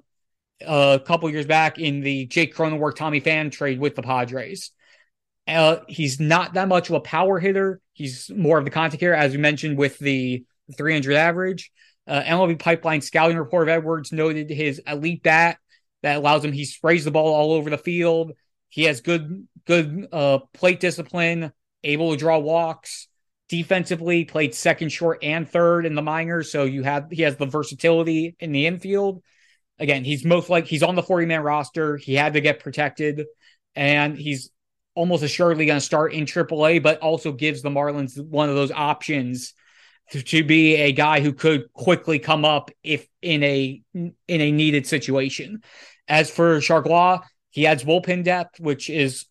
a 0.61 1.01
couple 1.01 1.31
years 1.31 1.47
back 1.47 1.79
in 1.79 2.01
the 2.01 2.27
Jake 2.27 2.55
Cronenworth 2.55 2.97
Tommy 2.97 3.21
Pham 3.21 3.51
trade 3.53 3.79
with 3.79 3.95
the 3.95 4.03
Padres. 4.03 4.71
Uh, 5.47 5.79
he's 5.89 6.21
not 6.21 6.55
that 6.55 6.69
much 6.69 6.89
of 6.89 6.95
a 6.95 7.01
power 7.01 7.39
hitter. 7.39 7.81
He's 7.93 8.31
more 8.31 8.59
of 8.59 8.65
the 8.65 8.71
contact 8.71 9.01
hitter, 9.01 9.15
as 9.15 9.33
we 9.33 9.39
mentioned 9.39 9.77
with 9.77 9.99
the 9.99 10.45
300 10.77 11.15
average. 11.17 11.71
Uh, 12.07 12.23
MLB 12.23 12.59
Pipeline 12.59 13.01
scouting 13.01 13.37
report 13.37 13.69
of 13.69 13.69
Edwards 13.69 14.13
noted 14.13 14.51
his 14.51 14.81
elite 14.87 15.23
bat 15.23 15.59
that 16.03 16.17
allows 16.17 16.45
him. 16.45 16.53
He 16.53 16.65
sprays 16.65 17.05
the 17.05 17.11
ball 17.11 17.35
all 17.35 17.53
over 17.53 17.71
the 17.71 17.79
field. 17.79 18.33
He 18.69 18.85
has 18.85 19.01
good 19.01 19.47
good 19.67 20.09
uh, 20.13 20.39
plate 20.55 20.81
discipline, 20.81 21.53
able 21.85 22.13
to 22.13 22.17
draw 22.17 22.39
walks. 22.39 23.09
Defensively, 23.51 24.25
played 24.25 24.55
second, 24.55 24.91
short, 24.91 25.25
and 25.25 25.49
third 25.49 25.85
in 25.85 25.97
the 25.97 26.03
minors. 26.03 26.53
So 26.53 26.63
you 26.63 26.85
have 26.85 27.09
he 27.11 27.23
has 27.23 27.35
the 27.37 27.47
versatility 27.47 28.37
in 28.39 28.53
the 28.53 28.69
infield. 28.69 29.25
Again, 29.81 30.05
he's 30.05 30.25
most 30.25 30.49
like 30.49 30.67
he's 30.67 30.85
on 30.85 30.95
the 30.95 31.03
40 31.03 31.27
man 31.27 31.43
roster. 31.43 31.97
He 31.97 32.15
had 32.15 32.35
to 32.35 32.41
get 32.41 32.61
protected, 32.61 33.27
and 33.75 34.17
he's 34.17 34.53
almost 34.95 35.25
assuredly 35.25 35.67
going 35.67 35.81
to 35.81 35.85
start 35.85 36.13
in 36.13 36.27
AAA, 36.27 36.81
but 36.81 37.01
also 37.01 37.33
gives 37.33 37.61
the 37.61 37.71
Marlins 37.71 38.25
one 38.25 38.49
of 38.49 38.55
those 38.55 38.71
options 38.71 39.53
to, 40.13 40.23
to, 40.23 40.45
be 40.45 40.77
a 40.77 40.93
guy 40.93 41.19
who 41.19 41.33
could 41.33 41.73
quickly 41.73 42.21
come 42.21 42.45
up 42.45 42.71
if 42.85 43.09
in 43.21 43.43
a 43.43 43.83
in 43.95 44.15
a 44.29 44.53
needed 44.53 44.87
situation. 44.87 45.65
As 46.07 46.31
for 46.31 46.59
Chargois, 46.59 47.23
he 47.51 47.67
adds 47.67 47.83
bullpen 47.83 48.23
depth, 48.23 48.61
which 48.61 48.89
is 48.89 49.27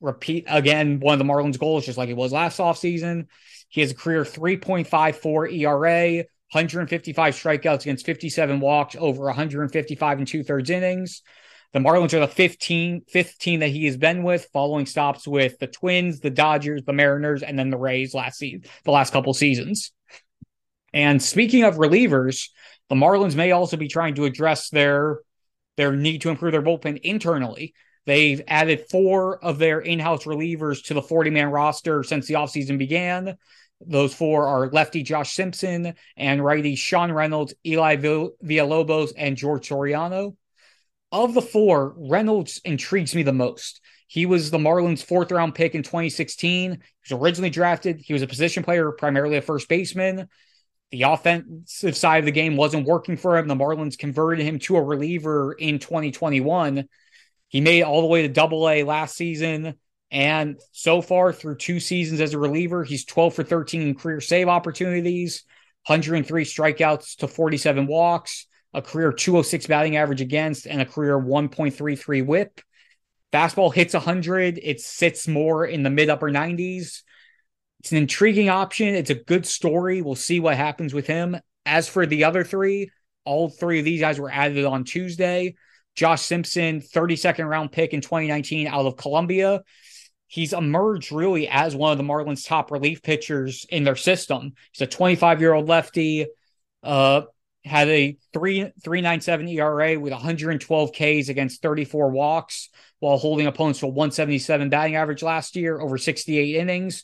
repeat 0.00 0.44
again 0.48 1.00
one 1.00 1.12
of 1.12 1.18
the 1.18 1.32
Marlins' 1.32 1.58
goals, 1.58 1.86
just 1.86 1.98
like 1.98 2.08
it 2.08 2.16
was 2.16 2.32
last 2.32 2.58
offseason. 2.58 3.26
He 3.68 3.80
has 3.80 3.90
a 3.90 3.94
career 3.94 4.24
3.54 4.24 5.52
ERA, 5.52 6.16
155 6.52 7.34
strikeouts 7.34 7.82
against 7.82 8.06
57 8.06 8.60
walks 8.60 8.96
over 8.98 9.24
155 9.24 10.18
and 10.18 10.26
two 10.26 10.42
thirds 10.42 10.70
innings. 10.70 11.22
The 11.74 11.80
Marlins 11.80 12.14
are 12.14 12.20
the 12.20 12.28
15, 12.28 13.02
fifth 13.08 13.38
team 13.38 13.60
that 13.60 13.68
he 13.68 13.84
has 13.84 13.98
been 13.98 14.22
with, 14.22 14.48
following 14.54 14.86
stops 14.86 15.28
with 15.28 15.58
the 15.58 15.66
Twins, 15.66 16.20
the 16.20 16.30
Dodgers, 16.30 16.82
the 16.84 16.94
Mariners, 16.94 17.42
and 17.42 17.58
then 17.58 17.68
the 17.68 17.76
Rays 17.76 18.14
last 18.14 18.38
season, 18.38 18.62
the 18.84 18.90
last 18.90 19.12
couple 19.12 19.34
seasons. 19.34 19.92
And 20.94 21.22
speaking 21.22 21.64
of 21.64 21.76
relievers, 21.76 22.48
the 22.88 22.94
Marlins 22.94 23.34
may 23.34 23.52
also 23.52 23.76
be 23.76 23.88
trying 23.88 24.14
to 24.14 24.24
address 24.24 24.70
their 24.70 25.18
their 25.76 25.92
need 25.94 26.22
to 26.22 26.30
improve 26.30 26.52
their 26.52 26.62
bullpen 26.62 26.98
internally. 27.02 27.74
They've 28.06 28.42
added 28.48 28.86
four 28.90 29.42
of 29.44 29.58
their 29.58 29.80
in-house 29.80 30.24
relievers 30.24 30.84
to 30.84 30.94
the 30.94 31.02
40-man 31.02 31.50
roster 31.50 32.02
since 32.02 32.26
the 32.26 32.34
offseason 32.34 32.78
began. 32.78 33.36
Those 33.80 34.14
four 34.14 34.46
are 34.46 34.70
lefty 34.70 35.02
Josh 35.02 35.34
Simpson 35.34 35.94
and 36.16 36.44
righty 36.44 36.74
Sean 36.74 37.12
Reynolds, 37.12 37.54
Eli 37.64 37.96
Villalobos, 37.96 39.12
and 39.16 39.36
George 39.36 39.68
Soriano. 39.68 40.36
Of 41.12 41.34
the 41.34 41.42
four, 41.42 41.94
Reynolds 41.96 42.60
intrigues 42.64 43.14
me 43.14 43.22
the 43.22 43.32
most. 43.32 43.80
He 44.08 44.26
was 44.26 44.50
the 44.50 44.58
Marlins' 44.58 45.04
fourth 45.04 45.30
round 45.30 45.54
pick 45.54 45.74
in 45.74 45.82
2016. 45.82 46.72
He 46.72 46.78
was 46.78 47.20
originally 47.20 47.50
drafted. 47.50 48.00
He 48.00 48.14
was 48.14 48.22
a 48.22 48.26
position 48.26 48.62
player, 48.62 48.90
primarily 48.90 49.36
a 49.36 49.42
first 49.42 49.68
baseman. 49.68 50.28
The 50.90 51.02
offensive 51.02 51.96
side 51.96 52.20
of 52.20 52.24
the 52.24 52.32
game 52.32 52.56
wasn't 52.56 52.86
working 52.86 53.18
for 53.18 53.36
him. 53.36 53.46
The 53.46 53.54
Marlins 53.54 53.98
converted 53.98 54.44
him 54.44 54.58
to 54.60 54.76
a 54.76 54.82
reliever 54.82 55.52
in 55.52 55.78
2021. 55.78 56.88
He 57.48 57.60
made 57.60 57.82
all 57.82 58.00
the 58.00 58.06
way 58.06 58.22
to 58.22 58.28
double 58.28 58.68
A 58.68 58.84
last 58.84 59.16
season. 59.16 59.74
And 60.10 60.58
so 60.72 61.02
far, 61.02 61.32
through 61.32 61.56
two 61.56 61.80
seasons 61.80 62.20
as 62.20 62.32
a 62.32 62.38
reliever, 62.38 62.84
he's 62.84 63.04
12 63.04 63.34
for 63.34 63.44
13 63.44 63.82
in 63.82 63.94
career 63.94 64.20
save 64.20 64.48
opportunities, 64.48 65.44
103 65.86 66.44
strikeouts 66.44 67.16
to 67.16 67.28
47 67.28 67.86
walks, 67.86 68.46
a 68.72 68.80
career 68.80 69.12
206 69.12 69.66
batting 69.66 69.96
average 69.96 70.20
against, 70.20 70.66
and 70.66 70.80
a 70.80 70.86
career 70.86 71.18
1.33 71.18 72.24
whip. 72.24 72.60
Fastball 73.32 73.74
hits 73.74 73.94
100. 73.94 74.58
It 74.62 74.80
sits 74.80 75.28
more 75.28 75.66
in 75.66 75.82
the 75.82 75.90
mid 75.90 76.08
upper 76.08 76.30
90s. 76.30 77.02
It's 77.80 77.92
an 77.92 77.98
intriguing 77.98 78.48
option. 78.48 78.94
It's 78.94 79.10
a 79.10 79.14
good 79.14 79.46
story. 79.46 80.02
We'll 80.02 80.14
see 80.14 80.40
what 80.40 80.56
happens 80.56 80.94
with 80.94 81.06
him. 81.06 81.36
As 81.66 81.86
for 81.86 82.06
the 82.06 82.24
other 82.24 82.44
three, 82.44 82.90
all 83.24 83.50
three 83.50 83.78
of 83.78 83.84
these 83.84 84.00
guys 84.00 84.18
were 84.18 84.30
added 84.30 84.64
on 84.64 84.84
Tuesday. 84.84 85.54
Josh 85.98 86.22
Simpson, 86.22 86.80
32nd 86.80 87.48
round 87.48 87.72
pick 87.72 87.92
in 87.92 88.00
2019 88.00 88.68
out 88.68 88.86
of 88.86 88.96
Columbia. 88.96 89.64
He's 90.28 90.52
emerged 90.52 91.10
really 91.10 91.48
as 91.48 91.74
one 91.74 91.90
of 91.90 91.98
the 91.98 92.04
Marlins' 92.04 92.46
top 92.46 92.70
relief 92.70 93.02
pitchers 93.02 93.66
in 93.68 93.82
their 93.82 93.96
system. 93.96 94.52
He's 94.70 94.82
a 94.82 94.86
25 94.86 95.40
year 95.40 95.52
old 95.52 95.66
lefty, 95.66 96.26
uh, 96.84 97.22
had 97.64 97.88
a 97.88 98.16
3 98.32 98.70
397 98.84 99.48
ERA 99.48 99.98
with 99.98 100.12
112 100.12 100.92
Ks 100.92 101.28
against 101.30 101.62
34 101.62 102.10
walks 102.10 102.68
while 103.00 103.18
holding 103.18 103.48
opponents 103.48 103.80
to 103.80 103.86
a 103.86 103.88
177 103.88 104.68
batting 104.68 104.94
average 104.94 105.24
last 105.24 105.56
year 105.56 105.80
over 105.80 105.98
68 105.98 106.54
innings. 106.54 107.02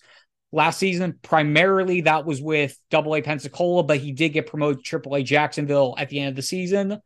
Last 0.53 0.79
season, 0.79 1.19
primarily 1.21 2.03
that 2.03 2.25
was 2.25 2.41
with 2.41 2.79
Double 2.93 3.17
A 3.17 3.23
Pensacola, 3.23 3.83
but 3.83 3.99
he 3.99 4.13
did 4.13 4.29
get 4.29 4.47
promoted 4.47 4.79
to 4.79 4.85
Triple 4.85 5.17
A 5.17 5.23
Jacksonville 5.25 5.97
at 5.99 6.11
the 6.11 6.21
end 6.21 6.29
of 6.29 6.37
the 6.37 6.43
season. 6.43 7.01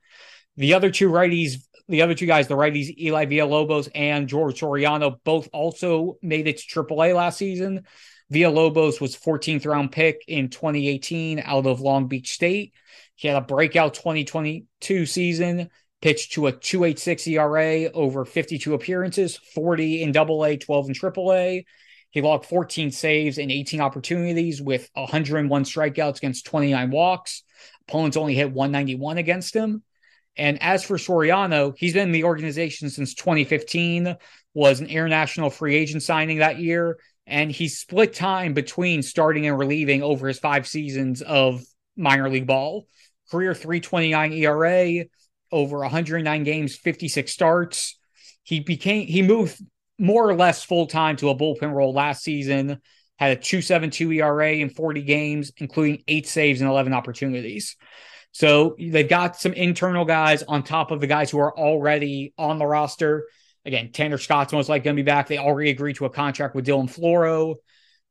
The 0.58 0.74
other 0.74 0.90
two 0.90 1.08
righties, 1.08 1.62
the 1.88 2.02
other 2.02 2.14
two 2.14 2.26
guys, 2.26 2.48
the 2.48 2.54
righties, 2.54 2.96
Eli 2.98 3.26
Villalobos 3.26 3.88
and 3.94 4.28
George 4.28 4.60
Soriano, 4.60 5.18
both 5.24 5.48
also 5.52 6.18
made 6.22 6.46
it 6.46 6.58
to 6.58 6.66
Triple 6.66 7.02
A 7.02 7.14
last 7.14 7.38
season. 7.38 7.84
Villalobos 8.32 9.00
was 9.00 9.16
14th 9.16 9.66
round 9.66 9.90
pick 9.90 10.22
in 10.28 10.50
2018 10.50 11.40
out 11.44 11.66
of 11.66 11.80
Long 11.80 12.08
Beach 12.08 12.32
State. 12.32 12.74
He 13.14 13.26
had 13.26 13.38
a 13.38 13.40
breakout 13.40 13.94
2022 13.94 15.06
season, 15.06 15.70
pitched 16.02 16.32
to 16.34 16.46
a 16.46 16.52
286 16.52 17.26
ERA 17.26 17.90
over 17.92 18.24
52 18.26 18.74
appearances, 18.74 19.36
40 19.54 20.02
in 20.02 20.12
double 20.12 20.44
A, 20.44 20.58
12 20.58 20.88
in 20.88 20.94
triple 20.94 21.32
A. 21.32 21.64
He 22.10 22.20
logged 22.20 22.46
14 22.46 22.90
saves 22.90 23.38
and 23.38 23.50
18 23.50 23.80
opportunities 23.80 24.60
with 24.60 24.90
101 24.94 25.64
strikeouts 25.64 26.18
against 26.18 26.46
29 26.46 26.90
walks. 26.90 27.42
Opponents 27.88 28.16
only 28.16 28.34
hit 28.34 28.52
191 28.52 29.18
against 29.18 29.54
him. 29.54 29.82
And 30.38 30.62
as 30.62 30.84
for 30.84 30.96
Soriano, 30.96 31.74
he's 31.76 31.94
been 31.94 32.08
in 32.08 32.12
the 32.12 32.24
organization 32.24 32.88
since 32.90 33.14
2015, 33.14 34.16
was 34.54 34.80
an 34.80 34.86
international 34.86 35.50
free 35.50 35.74
agent 35.74 36.02
signing 36.02 36.38
that 36.38 36.60
year, 36.60 36.98
and 37.26 37.50
he 37.50 37.68
split 37.68 38.14
time 38.14 38.54
between 38.54 39.02
starting 39.02 39.46
and 39.46 39.58
relieving 39.58 40.02
over 40.02 40.28
his 40.28 40.38
five 40.38 40.66
seasons 40.66 41.22
of 41.22 41.62
minor 41.96 42.30
league 42.30 42.46
ball. 42.46 42.86
Career 43.30 43.52
329 43.52 44.32
ERA, 44.32 45.04
over 45.50 45.78
109 45.78 46.44
games, 46.44 46.76
56 46.76 47.30
starts. 47.30 47.98
He 48.42 48.60
became 48.60 49.06
he 49.06 49.20
moved 49.22 49.60
more 49.98 50.28
or 50.28 50.34
less 50.34 50.64
full 50.64 50.86
time 50.86 51.16
to 51.16 51.28
a 51.28 51.36
bullpen 51.36 51.72
role 51.72 51.92
last 51.92 52.22
season. 52.22 52.80
Had 53.18 53.36
a 53.36 53.40
2.72 53.40 54.14
ERA 54.16 54.52
in 54.52 54.70
40 54.70 55.02
games, 55.02 55.52
including 55.58 56.04
eight 56.06 56.28
saves 56.28 56.60
and 56.60 56.70
11 56.70 56.94
opportunities. 56.94 57.76
So 58.32 58.76
they've 58.78 59.08
got 59.08 59.36
some 59.36 59.52
internal 59.52 60.04
guys 60.04 60.42
on 60.42 60.62
top 60.62 60.90
of 60.90 61.00
the 61.00 61.06
guys 61.06 61.30
who 61.30 61.38
are 61.38 61.56
already 61.56 62.34
on 62.38 62.58
the 62.58 62.66
roster. 62.66 63.26
Again, 63.64 63.90
Tanner 63.92 64.18
Scott's 64.18 64.52
most 64.52 64.68
likely 64.68 64.84
going 64.84 64.96
to 64.96 65.02
be 65.02 65.06
back. 65.06 65.28
They 65.28 65.38
already 65.38 65.70
agreed 65.70 65.96
to 65.96 66.04
a 66.04 66.10
contract 66.10 66.54
with 66.54 66.66
Dylan 66.66 66.90
Floro. 66.90 67.56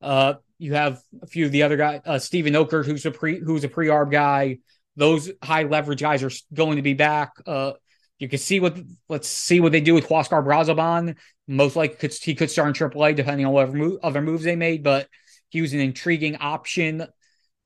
Uh, 0.01 0.35
you 0.59 0.73
have 0.73 0.99
a 1.21 1.27
few 1.27 1.45
of 1.45 1.51
the 1.51 1.63
other 1.63 1.77
guys, 1.77 2.01
uh, 2.05 2.19
Steven 2.19 2.53
Okert, 2.53 2.85
who's 2.85 3.05
a 3.05 3.11
pre 3.11 3.39
who's 3.39 3.63
a 3.63 3.69
pre 3.69 3.87
arb 3.87 4.11
guy. 4.11 4.57
Those 4.95 5.31
high 5.43 5.63
leverage 5.63 6.01
guys 6.01 6.23
are 6.23 6.31
going 6.53 6.77
to 6.77 6.81
be 6.81 6.93
back. 6.93 7.33
Uh, 7.45 7.73
you 8.19 8.27
can 8.27 8.39
see 8.39 8.59
what 8.59 8.77
let's 9.09 9.27
see 9.27 9.59
what 9.59 9.71
they 9.71 9.81
do 9.81 9.93
with 9.93 10.07
Huascar 10.07 10.43
Brazoban. 10.43 11.15
Most 11.47 11.75
likely 11.75 11.97
could, 11.97 12.13
he 12.13 12.35
could 12.35 12.51
start 12.51 12.67
in 12.69 12.89
AAA 12.89 13.15
depending 13.15 13.45
on 13.45 13.53
whatever 13.53 13.77
move, 13.77 13.99
other 14.03 14.21
moves 14.21 14.43
they 14.43 14.55
made, 14.55 14.83
but 14.83 15.07
he 15.49 15.61
was 15.61 15.73
an 15.73 15.79
intriguing 15.79 16.37
option 16.37 17.07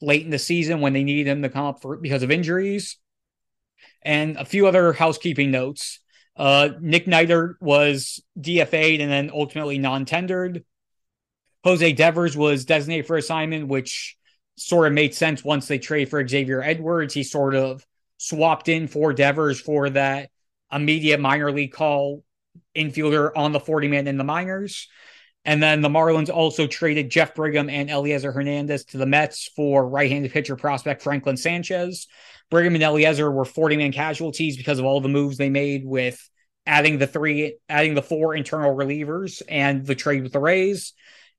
late 0.02 0.24
in 0.24 0.32
the 0.32 0.40
season 0.40 0.82
when 0.82 0.94
they 0.94 1.04
needed 1.04 1.30
him 1.30 1.42
to 1.42 1.50
come 1.50 1.66
up 1.66 1.82
for 1.82 1.98
because 1.98 2.24
of 2.24 2.32
injuries. 2.32 2.98
And 4.02 4.38
a 4.38 4.46
few 4.46 4.68
other 4.68 4.94
housekeeping 4.94 5.52
notes. 5.52 6.00
Uh, 6.36 6.70
Nick 6.80 7.06
Neidert 7.06 7.56
was 7.62 8.24
DFA'd 8.40 9.02
and 9.02 9.12
then 9.12 9.32
ultimately 9.34 9.78
non-tendered. 9.78 10.64
Jose 11.64 11.94
Devers 11.94 12.36
was 12.36 12.66
designated 12.66 13.06
for 13.06 13.18
assignment, 13.18 13.68
which 13.68 14.18
sort 14.58 14.88
of 14.88 14.94
made 14.94 15.14
sense 15.14 15.44
once 15.44 15.68
they 15.68 15.78
trade 15.78 16.10
for 16.10 16.26
Xavier 16.28 16.64
Edwards. 16.64 17.14
He 17.14 17.24
sort 17.24 17.56
of 17.56 17.86
swapped 18.18 18.70
in 18.70 18.88
for 18.88 19.14
Devers 19.14 19.60
for 19.60 19.90
that 19.92 20.30
immediate 20.72 21.20
minor 21.20 21.52
league 21.52 21.74
call 21.74 22.24
infielder 22.76 23.32
on 23.36 23.52
the 23.52 23.60
40 23.60 23.88
man 23.88 24.08
in 24.08 24.18
the 24.18 24.24
minors. 24.24 24.88
And 25.44 25.62
then 25.62 25.82
the 25.82 25.90
Marlins 25.90 26.30
also 26.30 26.68
traded 26.68 27.10
Jeff 27.10 27.34
Brigham 27.34 27.70
and 27.70 27.90
Elieser 27.90 28.34
Hernandez 28.34 28.86
to 28.86 28.98
the 28.98 29.08
Mets 29.08 29.50
for 29.56 29.88
right 29.88 30.10
handed 30.10 30.32
pitcher 30.32 30.56
prospect 30.56 31.02
Franklin 31.02 31.38
Sanchez. 31.38 32.08
Brigham 32.52 32.76
and 32.76 32.84
Elieser 32.84 33.34
were 33.34 33.46
40 33.46 33.78
man 33.78 33.92
casualties 33.92 34.58
because 34.58 34.78
of 34.78 34.86
all 34.86 35.02
the 35.02 35.10
moves 35.10 35.38
they 35.38 35.50
made 35.50 35.86
with 35.86 36.30
adding 36.68 37.00
the 37.00 37.08
three, 37.08 37.58
adding 37.68 37.96
the 37.96 38.04
four 38.04 38.36
internal 38.36 38.76
relievers 38.76 39.42
and 39.50 39.86
the 39.86 39.96
trade 39.96 40.22
with 40.22 40.34
the 40.34 40.40
Rays. 40.40 40.94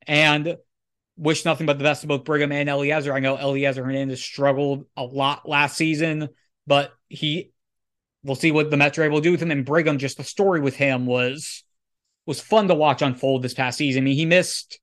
And 0.06 0.56
wish 1.16 1.44
nothing 1.44 1.66
but 1.66 1.78
the 1.78 1.84
best 1.84 2.02
of 2.02 2.08
both 2.08 2.24
Brigham 2.24 2.50
and 2.50 2.68
Elieser. 2.68 3.14
I 3.14 3.20
know 3.20 3.36
Elieser 3.36 3.84
Hernandez 3.84 4.22
struggled 4.22 4.86
a 4.96 5.04
lot 5.04 5.48
last 5.48 5.76
season, 5.76 6.30
but 6.66 6.92
he 7.08 7.52
we'll 8.24 8.36
see 8.36 8.52
what 8.52 8.70
the 8.70 8.76
Mets 8.76 8.98
are 8.98 9.04
able 9.04 9.18
to 9.18 9.22
do 9.22 9.32
with 9.32 9.42
him. 9.42 9.50
And 9.50 9.64
Brigham, 9.64 9.98
just 9.98 10.16
the 10.16 10.24
story 10.24 10.60
with 10.60 10.76
him 10.76 11.06
was 11.06 11.62
was 12.26 12.40
fun 12.40 12.68
to 12.68 12.74
watch 12.74 13.02
unfold 13.02 13.42
this 13.42 13.54
past 13.54 13.78
season. 13.78 14.02
I 14.02 14.04
mean, 14.04 14.16
he 14.16 14.26
missed 14.26 14.80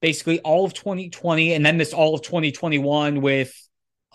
basically 0.00 0.40
all 0.40 0.64
of 0.64 0.74
2020 0.74 1.54
and 1.54 1.64
then 1.64 1.76
missed 1.76 1.94
all 1.94 2.14
of 2.14 2.22
2021 2.22 3.20
with 3.20 3.52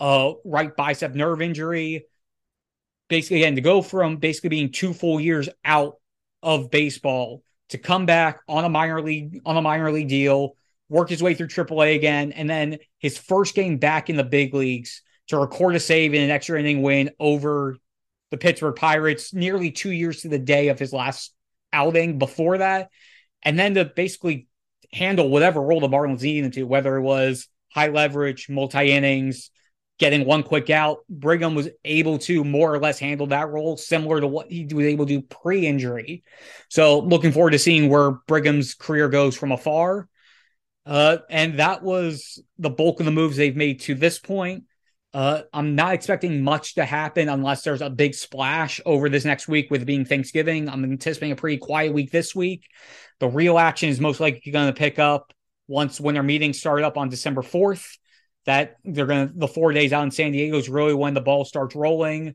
a 0.00 0.32
right 0.44 0.74
bicep 0.76 1.14
nerve 1.14 1.40
injury. 1.40 2.06
Basically, 3.08 3.38
again, 3.38 3.54
to 3.54 3.60
go 3.60 3.82
from 3.82 4.16
basically 4.16 4.50
being 4.50 4.72
two 4.72 4.92
full 4.92 5.20
years 5.20 5.48
out 5.64 5.94
of 6.42 6.70
baseball 6.70 7.42
to 7.68 7.78
come 7.78 8.06
back 8.06 8.40
on 8.48 8.64
a 8.64 8.68
minor 8.68 9.00
league 9.00 9.40
on 9.44 9.56
a 9.56 9.62
minor 9.62 9.92
league 9.92 10.08
deal, 10.08 10.56
work 10.88 11.08
his 11.08 11.22
way 11.22 11.34
through 11.34 11.48
AAA 11.48 11.94
again, 11.94 12.32
and 12.32 12.50
then 12.50 12.78
his 12.98 13.16
first 13.16 13.54
game 13.54 13.78
back 13.78 14.10
in 14.10 14.16
the 14.16 14.24
big 14.24 14.54
leagues 14.54 15.02
to 15.28 15.38
record 15.38 15.74
a 15.74 15.80
save 15.80 16.14
in 16.14 16.22
an 16.22 16.30
extra 16.30 16.58
inning 16.58 16.82
win 16.82 17.10
over 17.18 17.76
the 18.30 18.36
Pittsburgh 18.36 18.76
Pirates 18.76 19.32
nearly 19.32 19.70
two 19.70 19.90
years 19.90 20.22
to 20.22 20.28
the 20.28 20.38
day 20.38 20.68
of 20.68 20.78
his 20.78 20.92
last 20.92 21.32
outing 21.72 22.18
before 22.18 22.58
that. 22.58 22.90
And 23.42 23.58
then 23.58 23.74
to 23.74 23.84
basically 23.84 24.48
handle 24.92 25.28
whatever 25.28 25.60
role 25.60 25.80
the 25.80 25.88
Marlins 25.88 26.22
needed 26.22 26.46
him 26.46 26.50
to, 26.52 26.62
whether 26.64 26.96
it 26.96 27.02
was 27.02 27.48
high 27.72 27.88
leverage, 27.88 28.48
multi 28.48 28.90
innings, 28.92 29.50
getting 29.98 30.26
one 30.26 30.42
quick 30.42 30.70
out. 30.70 30.98
Brigham 31.08 31.54
was 31.54 31.68
able 31.84 32.18
to 32.18 32.44
more 32.44 32.74
or 32.74 32.78
less 32.78 32.98
handle 32.98 33.28
that 33.28 33.48
role, 33.48 33.76
similar 33.76 34.20
to 34.20 34.26
what 34.26 34.50
he 34.50 34.66
was 34.72 34.86
able 34.86 35.06
to 35.06 35.20
do 35.20 35.22
pre 35.22 35.66
injury. 35.66 36.24
So, 36.68 37.00
looking 37.00 37.32
forward 37.32 37.50
to 37.50 37.58
seeing 37.58 37.88
where 37.88 38.12
Brigham's 38.26 38.74
career 38.74 39.08
goes 39.08 39.36
from 39.36 39.52
afar. 39.52 40.08
Uh, 40.84 41.18
and 41.28 41.58
that 41.58 41.82
was 41.82 42.40
the 42.58 42.70
bulk 42.70 43.00
of 43.00 43.06
the 43.06 43.12
moves 43.12 43.36
they've 43.36 43.56
made 43.56 43.80
to 43.80 43.94
this 43.94 44.18
point. 44.18 44.64
Uh, 45.16 45.40
I'm 45.50 45.74
not 45.74 45.94
expecting 45.94 46.42
much 46.42 46.74
to 46.74 46.84
happen 46.84 47.30
unless 47.30 47.62
there's 47.62 47.80
a 47.80 47.88
big 47.88 48.14
splash 48.14 48.82
over 48.84 49.08
this 49.08 49.24
next 49.24 49.48
week 49.48 49.70
with 49.70 49.86
being 49.86 50.04
Thanksgiving. 50.04 50.68
I'm 50.68 50.84
anticipating 50.84 51.32
a 51.32 51.36
pretty 51.36 51.56
quiet 51.56 51.94
week 51.94 52.10
this 52.10 52.34
week. 52.34 52.66
The 53.20 53.28
real 53.28 53.58
action 53.58 53.88
is 53.88 53.98
most 53.98 54.20
likely 54.20 54.52
going 54.52 54.66
to 54.66 54.78
pick 54.78 54.98
up 54.98 55.32
once 55.68 55.98
when 55.98 56.12
their 56.12 56.22
meetings 56.22 56.58
start 56.58 56.82
up 56.82 56.98
on 56.98 57.08
December 57.08 57.40
4th. 57.40 57.96
That 58.44 58.76
they're 58.84 59.06
going 59.06 59.28
to, 59.28 59.34
the 59.34 59.48
four 59.48 59.72
days 59.72 59.94
out 59.94 60.04
in 60.04 60.10
San 60.10 60.32
Diego 60.32 60.58
is 60.58 60.68
really 60.68 60.92
when 60.92 61.14
the 61.14 61.22
ball 61.22 61.46
starts 61.46 61.74
rolling. 61.74 62.34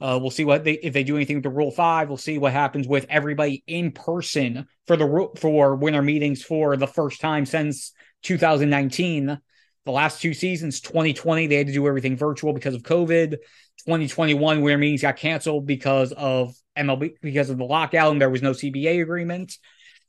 Uh, 0.00 0.18
we'll 0.18 0.30
see 0.30 0.46
what 0.46 0.64
they 0.64 0.72
if 0.72 0.94
they 0.94 1.04
do 1.04 1.16
anything 1.16 1.36
with 1.36 1.44
the 1.44 1.50
Rule 1.50 1.70
Five. 1.70 2.08
We'll 2.08 2.16
see 2.16 2.38
what 2.38 2.54
happens 2.54 2.88
with 2.88 3.04
everybody 3.10 3.62
in 3.66 3.92
person 3.92 4.66
for 4.86 4.96
the 4.96 5.28
for 5.36 5.76
winter 5.76 6.00
meetings 6.00 6.42
for 6.42 6.78
the 6.78 6.86
first 6.86 7.20
time 7.20 7.44
since 7.44 7.92
2019 8.22 9.38
the 9.84 9.90
last 9.92 10.20
two 10.20 10.34
seasons 10.34 10.80
2020 10.80 11.46
they 11.46 11.56
had 11.56 11.66
to 11.66 11.72
do 11.72 11.86
everything 11.86 12.16
virtual 12.16 12.52
because 12.52 12.74
of 12.74 12.82
covid. 12.82 13.36
2021 13.86 14.60
where 14.60 14.78
meetings 14.78 15.02
got 15.02 15.16
canceled 15.16 15.66
because 15.66 16.12
of 16.12 16.54
mlb 16.78 17.14
because 17.20 17.50
of 17.50 17.58
the 17.58 17.64
lockout 17.64 18.12
and 18.12 18.20
there 18.20 18.30
was 18.30 18.42
no 18.42 18.52
cba 18.52 19.02
agreement. 19.02 19.56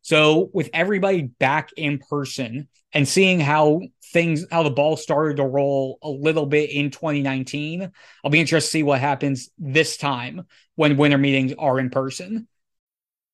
So 0.01 0.49
with 0.53 0.69
everybody 0.73 1.21
back 1.21 1.69
in 1.77 1.97
person 1.97 2.67
and 2.93 3.07
seeing 3.07 3.39
how 3.39 3.81
things 4.13 4.45
how 4.51 4.63
the 4.63 4.69
ball 4.69 4.95
started 4.95 5.37
to 5.37 5.45
roll 5.45 5.97
a 6.03 6.09
little 6.09 6.45
bit 6.45 6.69
in 6.69 6.91
2019 6.91 7.91
i'll 8.23 8.31
be 8.31 8.39
interested 8.39 8.67
to 8.67 8.71
see 8.71 8.83
what 8.83 8.99
happens 8.99 9.49
this 9.57 9.97
time 9.97 10.45
when 10.75 10.97
winter 10.97 11.17
meetings 11.17 11.53
are 11.57 11.79
in 11.79 11.89
person 11.89 12.47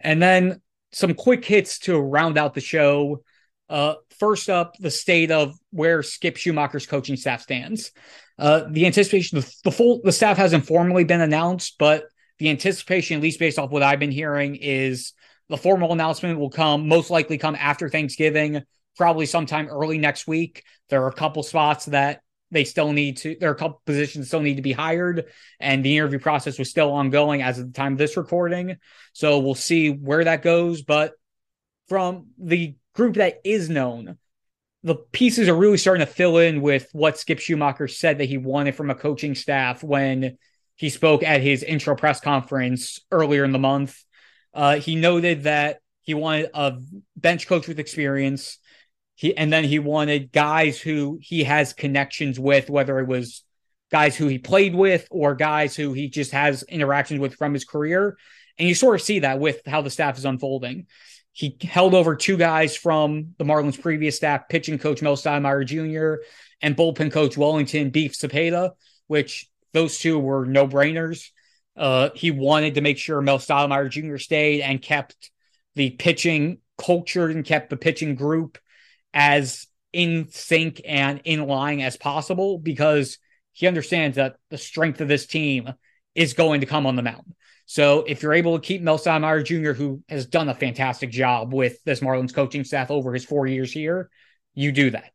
And 0.00 0.22
then 0.22 0.60
some 0.92 1.14
quick 1.14 1.44
hits 1.44 1.78
to 1.80 1.98
round 1.98 2.38
out 2.38 2.54
the 2.54 2.60
show. 2.60 3.22
Uh, 3.68 3.94
first 4.18 4.48
up, 4.50 4.76
the 4.78 4.90
state 4.90 5.30
of 5.30 5.54
where 5.70 6.02
Skip 6.02 6.36
Schumaker's 6.36 6.86
coaching 6.86 7.16
staff 7.16 7.42
stands. 7.42 7.92
Uh, 8.38 8.64
the 8.70 8.86
anticipation, 8.86 9.40
the, 9.40 9.54
the 9.64 9.70
full, 9.70 10.00
the 10.02 10.12
staff 10.12 10.36
hasn't 10.36 10.66
formally 10.66 11.04
been 11.04 11.20
announced, 11.20 11.76
but 11.78 12.04
the 12.38 12.48
anticipation, 12.48 13.16
at 13.16 13.22
least 13.22 13.38
based 13.38 13.58
off 13.58 13.70
what 13.70 13.82
I've 13.82 14.00
been 14.00 14.10
hearing, 14.10 14.56
is 14.56 15.12
the 15.48 15.58
formal 15.58 15.92
announcement 15.92 16.38
will 16.38 16.50
come 16.50 16.88
most 16.88 17.10
likely 17.10 17.38
come 17.38 17.54
after 17.54 17.88
Thanksgiving, 17.88 18.62
probably 18.96 19.26
sometime 19.26 19.68
early 19.68 19.98
next 19.98 20.26
week. 20.26 20.64
There 20.88 21.02
are 21.02 21.08
a 21.08 21.14
couple 21.14 21.42
spots 21.42 21.86
that 21.86 22.22
they 22.50 22.64
still 22.64 22.92
need 22.92 23.18
to 23.18 23.36
there 23.38 23.50
are 23.50 23.54
a 23.54 23.58
couple 23.58 23.82
positions 23.86 24.28
still 24.28 24.40
need 24.40 24.56
to 24.56 24.62
be 24.62 24.72
hired 24.72 25.26
and 25.58 25.84
the 25.84 25.96
interview 25.96 26.18
process 26.18 26.58
was 26.58 26.70
still 26.70 26.92
ongoing 26.92 27.42
as 27.42 27.58
of 27.58 27.66
the 27.66 27.72
time 27.72 27.92
of 27.92 27.98
this 27.98 28.16
recording. 28.16 28.76
So 29.12 29.38
we'll 29.38 29.54
see 29.54 29.90
where 29.90 30.24
that 30.24 30.42
goes 30.42 30.82
but 30.82 31.12
from 31.88 32.28
the 32.38 32.74
group 32.94 33.16
that 33.16 33.40
is 33.44 33.68
known 33.68 34.18
the 34.82 34.94
pieces 34.94 35.48
are 35.48 35.54
really 35.54 35.76
starting 35.76 36.06
to 36.06 36.12
fill 36.12 36.38
in 36.38 36.62
with 36.62 36.88
what 36.92 37.18
skip 37.18 37.38
schumaker 37.38 37.90
said 37.90 38.18
that 38.18 38.24
he 38.26 38.38
wanted 38.38 38.74
from 38.74 38.90
a 38.90 38.94
coaching 38.94 39.34
staff 39.34 39.82
when 39.82 40.38
he 40.76 40.88
spoke 40.88 41.22
at 41.22 41.42
his 41.42 41.62
intro 41.62 41.94
press 41.94 42.20
conference 42.20 43.00
earlier 43.10 43.44
in 43.44 43.52
the 43.52 43.58
month. 43.58 44.02
Uh, 44.54 44.76
he 44.76 44.96
noted 44.96 45.42
that 45.42 45.80
he 46.00 46.14
wanted 46.14 46.48
a 46.54 46.78
bench 47.16 47.46
coach 47.46 47.68
with 47.68 47.78
experience 47.78 48.58
he 49.20 49.36
and 49.36 49.52
then 49.52 49.64
he 49.64 49.78
wanted 49.78 50.32
guys 50.32 50.80
who 50.80 51.18
he 51.20 51.44
has 51.44 51.74
connections 51.74 52.40
with, 52.40 52.70
whether 52.70 52.98
it 53.00 53.06
was 53.06 53.44
guys 53.90 54.16
who 54.16 54.28
he 54.28 54.38
played 54.38 54.74
with 54.74 55.06
or 55.10 55.34
guys 55.34 55.76
who 55.76 55.92
he 55.92 56.08
just 56.08 56.32
has 56.32 56.62
interactions 56.62 57.20
with 57.20 57.34
from 57.34 57.52
his 57.52 57.66
career. 57.66 58.16
And 58.58 58.66
you 58.66 58.74
sort 58.74 58.94
of 58.94 59.02
see 59.02 59.18
that 59.18 59.38
with 59.38 59.60
how 59.66 59.82
the 59.82 59.90
staff 59.90 60.16
is 60.16 60.24
unfolding. 60.24 60.86
He 61.32 61.54
held 61.60 61.92
over 61.92 62.16
two 62.16 62.38
guys 62.38 62.74
from 62.74 63.34
the 63.36 63.44
Marlins 63.44 63.78
previous 63.78 64.16
staff, 64.16 64.48
pitching 64.48 64.78
coach 64.78 65.02
Mel 65.02 65.16
Stottlemyre 65.16 65.66
Jr. 65.66 66.22
and 66.62 66.74
bullpen 66.74 67.12
coach 67.12 67.36
Wellington 67.36 67.90
Beef 67.90 68.14
Cepeda, 68.14 68.70
which 69.06 69.50
those 69.74 69.98
two 69.98 70.18
were 70.18 70.46
no 70.46 70.66
brainers. 70.66 71.28
Uh, 71.76 72.08
he 72.14 72.30
wanted 72.30 72.76
to 72.76 72.80
make 72.80 72.96
sure 72.96 73.20
Mel 73.20 73.38
Stottlemyre 73.38 73.90
Jr. 73.90 74.16
stayed 74.16 74.62
and 74.62 74.80
kept 74.80 75.30
the 75.74 75.90
pitching 75.90 76.56
culture 76.78 77.28
and 77.28 77.44
kept 77.44 77.68
the 77.68 77.76
pitching 77.76 78.14
group 78.14 78.56
as 79.12 79.66
in 79.92 80.28
sync 80.30 80.80
and 80.86 81.20
in 81.24 81.46
line 81.46 81.80
as 81.80 81.96
possible 81.96 82.58
because 82.58 83.18
he 83.52 83.66
understands 83.66 84.16
that 84.16 84.36
the 84.50 84.58
strength 84.58 85.00
of 85.00 85.08
this 85.08 85.26
team 85.26 85.72
is 86.14 86.34
going 86.34 86.60
to 86.60 86.66
come 86.66 86.86
on 86.86 86.96
the 86.96 87.02
mound. 87.02 87.34
So 87.66 88.04
if 88.06 88.22
you're 88.22 88.32
able 88.32 88.58
to 88.58 88.66
keep 88.66 88.82
Mel 88.82 88.98
Stottlemyre 88.98 89.44
Jr., 89.44 89.72
who 89.72 90.02
has 90.08 90.26
done 90.26 90.48
a 90.48 90.54
fantastic 90.54 91.10
job 91.10 91.52
with 91.52 91.82
this 91.84 92.00
Marlins 92.00 92.34
coaching 92.34 92.64
staff 92.64 92.90
over 92.90 93.12
his 93.12 93.24
four 93.24 93.46
years 93.46 93.72
here, 93.72 94.10
you 94.54 94.72
do 94.72 94.90
that. 94.90 95.12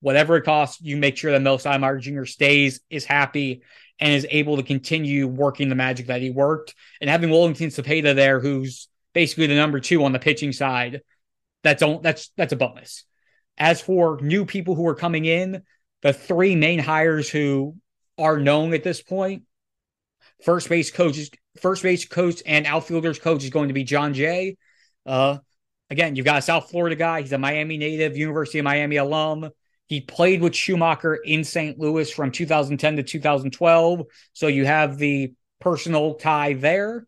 Whatever 0.00 0.36
it 0.36 0.44
costs, 0.44 0.80
you 0.80 0.96
make 0.96 1.16
sure 1.16 1.32
that 1.32 1.42
Mel 1.42 1.58
Stottlemyre 1.58 2.00
Jr. 2.00 2.24
stays, 2.24 2.80
is 2.88 3.04
happy, 3.04 3.62
and 3.98 4.12
is 4.12 4.26
able 4.30 4.56
to 4.56 4.62
continue 4.62 5.26
working 5.26 5.68
the 5.68 5.74
magic 5.74 6.06
that 6.06 6.22
he 6.22 6.30
worked. 6.30 6.74
And 7.00 7.10
having 7.10 7.30
Wellington 7.30 7.68
Cepeda 7.68 8.14
there, 8.14 8.40
who's 8.40 8.88
basically 9.12 9.48
the 9.48 9.56
number 9.56 9.80
two 9.80 10.04
on 10.04 10.12
the 10.12 10.18
pitching 10.18 10.52
side, 10.52 11.02
that's 11.62 11.82
that's 12.02 12.30
that's 12.36 12.52
a 12.52 12.56
bonus. 12.56 13.04
As 13.58 13.80
for 13.80 14.20
new 14.22 14.46
people 14.46 14.74
who 14.74 14.86
are 14.86 14.94
coming 14.94 15.24
in, 15.24 15.62
the 16.02 16.12
three 16.12 16.54
main 16.54 16.78
hires 16.78 17.28
who 17.28 17.76
are 18.16 18.38
known 18.38 18.72
at 18.72 18.84
this 18.84 19.02
point, 19.02 19.42
first 20.44 20.68
base 20.68 20.90
coaches, 20.90 21.30
first 21.60 21.82
base 21.82 22.06
coach 22.06 22.42
and 22.46 22.66
outfielders 22.66 23.18
coach 23.18 23.44
is 23.44 23.50
going 23.50 23.68
to 23.68 23.74
be 23.74 23.84
Jon 23.84 24.14
Jay. 24.14 24.56
Uh, 25.04 25.38
again, 25.90 26.16
you've 26.16 26.24
got 26.24 26.38
a 26.38 26.42
South 26.42 26.70
Florida 26.70 26.96
guy. 26.96 27.20
He's 27.20 27.32
a 27.32 27.38
Miami 27.38 27.78
native, 27.78 28.16
University 28.16 28.60
of 28.60 28.64
Miami 28.64 28.96
alum. 28.96 29.50
He 29.86 30.02
played 30.02 30.40
with 30.40 30.52
Schumaker 30.52 31.16
in 31.24 31.44
St. 31.44 31.78
Louis 31.78 32.10
from 32.10 32.30
2010 32.30 32.96
to 32.96 33.02
2012. 33.02 34.06
So 34.34 34.46
you 34.46 34.66
have 34.66 34.98
the 34.98 35.32
personal 35.60 36.14
tie 36.14 36.52
there. 36.52 37.06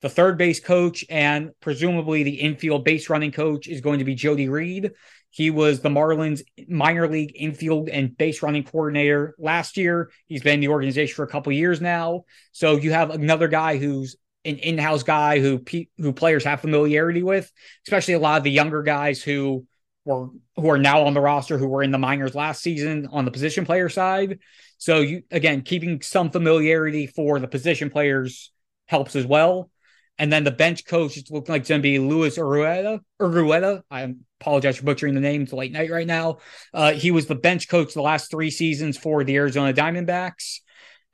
The 0.00 0.08
third 0.08 0.36
base 0.36 0.60
coach 0.60 1.04
and 1.08 1.52
presumably 1.60 2.22
the 2.22 2.40
infield 2.40 2.84
base 2.84 3.08
running 3.08 3.32
coach 3.32 3.68
is 3.68 3.80
going 3.80 4.00
to 4.00 4.04
be 4.04 4.14
Jody 4.14 4.48
Reed. 4.48 4.92
He 5.34 5.50
was 5.50 5.80
the 5.80 5.88
Marlins 5.88 6.42
minor 6.68 7.08
league 7.08 7.32
infield 7.34 7.88
and 7.88 8.16
base 8.16 8.40
running 8.40 8.62
coordinator 8.62 9.34
last 9.36 9.76
year. 9.76 10.12
He's 10.26 10.44
been 10.44 10.54
in 10.54 10.60
the 10.60 10.68
organization 10.68 11.16
for 11.16 11.24
a 11.24 11.28
couple 11.28 11.50
years 11.50 11.80
now. 11.80 12.22
So 12.52 12.76
you 12.76 12.92
have 12.92 13.10
another 13.10 13.48
guy 13.48 13.78
who's 13.78 14.14
an 14.44 14.58
in-house 14.58 15.02
guy 15.02 15.40
who 15.40 15.60
who 15.98 16.12
players 16.12 16.44
have 16.44 16.60
familiarity 16.60 17.24
with, 17.24 17.50
especially 17.84 18.14
a 18.14 18.20
lot 18.20 18.38
of 18.38 18.44
the 18.44 18.52
younger 18.52 18.84
guys 18.84 19.24
who 19.24 19.66
were 20.04 20.28
who 20.54 20.70
are 20.70 20.78
now 20.78 21.02
on 21.02 21.14
the 21.14 21.20
roster 21.20 21.58
who 21.58 21.66
were 21.66 21.82
in 21.82 21.90
the 21.90 21.98
minors 21.98 22.36
last 22.36 22.62
season 22.62 23.08
on 23.10 23.24
the 23.24 23.32
position 23.32 23.66
player 23.66 23.88
side. 23.88 24.38
So 24.78 25.00
you 25.00 25.24
again 25.32 25.62
keeping 25.62 26.00
some 26.00 26.30
familiarity 26.30 27.08
for 27.08 27.40
the 27.40 27.48
position 27.48 27.90
players 27.90 28.52
helps 28.86 29.16
as 29.16 29.26
well. 29.26 29.68
And 30.16 30.32
then 30.32 30.44
the 30.44 30.52
bench 30.52 30.84
coach 30.84 31.16
is 31.16 31.28
looking 31.28 31.52
like 31.52 31.62
it's 31.62 31.70
going 31.70 31.80
to 31.80 31.82
be 31.82 31.98
Luis 31.98 32.38
Urueta. 32.38 33.00
Urueta. 33.20 33.82
I 33.90 34.14
apologize 34.44 34.76
for 34.76 34.84
butchering 34.84 35.14
the 35.14 35.20
name. 35.20 35.42
It's 35.42 35.52
late 35.54 35.72
night 35.72 35.90
right 35.90 36.06
now. 36.06 36.38
Uh, 36.74 36.92
he 36.92 37.10
was 37.10 37.26
the 37.26 37.34
bench 37.34 37.66
coach 37.68 37.94
the 37.94 38.02
last 38.02 38.30
three 38.30 38.50
seasons 38.50 38.98
for 38.98 39.24
the 39.24 39.36
Arizona 39.36 39.72
Diamondbacks. 39.72 40.60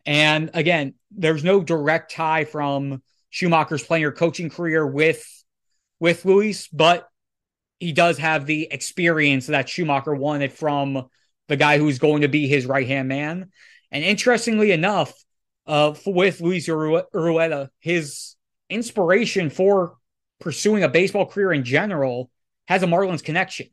And 0.04 0.50
again, 0.52 0.94
there's 1.12 1.44
no 1.44 1.62
direct 1.62 2.12
tie 2.12 2.44
from 2.44 3.02
Schumaker's 3.32 3.84
playing 3.84 4.04
or 4.04 4.12
coaching 4.12 4.50
career 4.50 4.84
with 4.84 5.24
with 6.00 6.24
Luis, 6.24 6.66
but 6.66 7.08
he 7.78 7.92
does 7.92 8.18
have 8.18 8.46
the 8.46 8.66
experience 8.70 9.46
that 9.46 9.66
Schumaker 9.66 10.16
wanted 10.16 10.52
from 10.52 11.08
the 11.48 11.56
guy 11.56 11.78
who's 11.78 11.98
going 11.98 12.22
to 12.22 12.28
be 12.28 12.48
his 12.48 12.66
right 12.66 12.86
hand 12.86 13.06
man. 13.08 13.50
And 13.92 14.02
interestingly 14.02 14.72
enough, 14.72 15.12
uh, 15.66 15.94
with 16.06 16.40
Luis 16.40 16.66
Urueta, 16.66 17.68
his 17.78 18.34
inspiration 18.68 19.50
for 19.50 19.98
pursuing 20.40 20.82
a 20.82 20.88
baseball 20.88 21.26
career 21.26 21.52
in 21.52 21.64
general 21.64 22.30
has 22.70 22.82
a 22.82 22.86
Marlins 22.86 23.22
connection. 23.22 23.66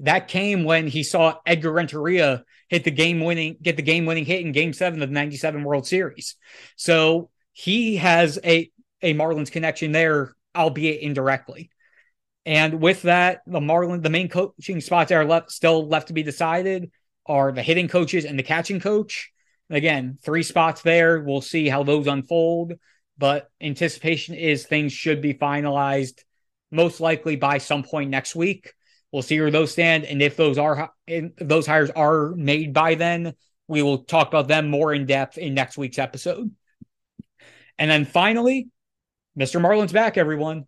That 0.00 0.28
came 0.28 0.64
when 0.64 0.86
he 0.86 1.02
saw 1.02 1.36
Edgar 1.44 1.72
Renteria 1.72 2.44
hit 2.68 2.84
the 2.84 2.90
game 2.90 3.20
winning, 3.20 3.56
get 3.60 3.76
the 3.76 3.82
game 3.82 4.06
winning 4.06 4.24
hit 4.24 4.40
in 4.40 4.52
game 4.52 4.72
seven 4.72 5.02
of 5.02 5.10
the 5.10 5.14
97 5.14 5.62
World 5.62 5.86
Series. 5.86 6.36
So 6.76 7.28
he 7.52 7.96
has 7.96 8.38
a, 8.42 8.70
a 9.02 9.12
Marlins 9.12 9.52
connection 9.52 9.92
there, 9.92 10.34
albeit 10.56 11.02
indirectly. 11.02 11.70
And 12.46 12.80
with 12.80 13.02
that, 13.02 13.42
the 13.46 13.60
Marlin, 13.60 14.00
the 14.00 14.10
main 14.10 14.28
coaching 14.28 14.80
spots 14.80 15.10
that 15.10 15.16
are 15.16 15.24
left 15.24 15.50
still 15.50 15.86
left 15.86 16.08
to 16.08 16.14
be 16.14 16.22
decided 16.22 16.90
are 17.26 17.52
the 17.52 17.62
hitting 17.62 17.88
coaches 17.88 18.24
and 18.24 18.38
the 18.38 18.42
catching 18.42 18.80
coach. 18.80 19.30
Again, 19.68 20.18
three 20.22 20.42
spots 20.42 20.82
there. 20.82 21.20
We'll 21.20 21.40
see 21.40 21.68
how 21.68 21.82
those 21.82 22.06
unfold 22.06 22.74
but 23.16 23.50
anticipation 23.60 24.34
is 24.34 24.66
things 24.66 24.92
should 24.92 25.20
be 25.20 25.34
finalized 25.34 26.22
most 26.74 27.00
likely 27.00 27.36
by 27.36 27.58
some 27.58 27.82
point 27.82 28.10
next 28.10 28.34
week. 28.34 28.72
We'll 29.12 29.22
see 29.22 29.40
where 29.40 29.50
those 29.50 29.70
stand, 29.70 30.04
and 30.04 30.20
if 30.20 30.36
those 30.36 30.58
are 30.58 30.90
if 31.06 31.36
those 31.36 31.66
hires 31.66 31.90
are 31.90 32.30
made 32.30 32.74
by 32.74 32.96
then, 32.96 33.34
we 33.68 33.80
will 33.80 33.98
talk 33.98 34.28
about 34.28 34.48
them 34.48 34.68
more 34.68 34.92
in 34.92 35.06
depth 35.06 35.38
in 35.38 35.54
next 35.54 35.78
week's 35.78 35.98
episode. 35.98 36.50
And 37.78 37.90
then 37.90 38.04
finally, 38.04 38.68
Mr. 39.38 39.60
Marlin's 39.60 39.92
back, 39.92 40.16
everyone. 40.16 40.66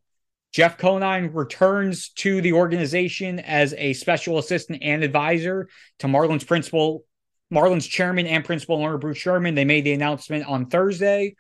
Jeff 0.53 0.79
Conine 0.79 1.33
returns 1.33 2.11
to 2.11 2.41
the 2.41 2.53
organization 2.53 3.41
as 3.41 3.75
a 3.77 3.93
special 3.93 4.39
assistant 4.39 4.83
and 4.83 5.05
advisor 5.05 5.69
to 5.99 6.09
Marlin's 6.09 6.45
principal, 6.45 7.05
Marlin's 7.51 7.87
chairman 7.87 8.27
and 8.27 8.45
principal 8.45 8.77
owner 8.77 8.97
Bruce 8.97 9.19
Sherman. 9.19 9.55
They 9.55 9.65
made 9.65 9.85
the 9.85 9.93
announcement 9.93 10.47
on 10.47 10.67
Thursday. 10.67 11.35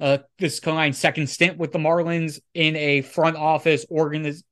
Uh, 0.00 0.18
this 0.38 0.60
Conine's 0.60 0.98
second 0.98 1.28
stint 1.28 1.56
with 1.56 1.72
the 1.72 1.78
Marlins 1.78 2.40
in 2.52 2.76
a 2.76 3.02
front 3.02 3.36
office 3.36 3.86
organiz- 3.86 4.42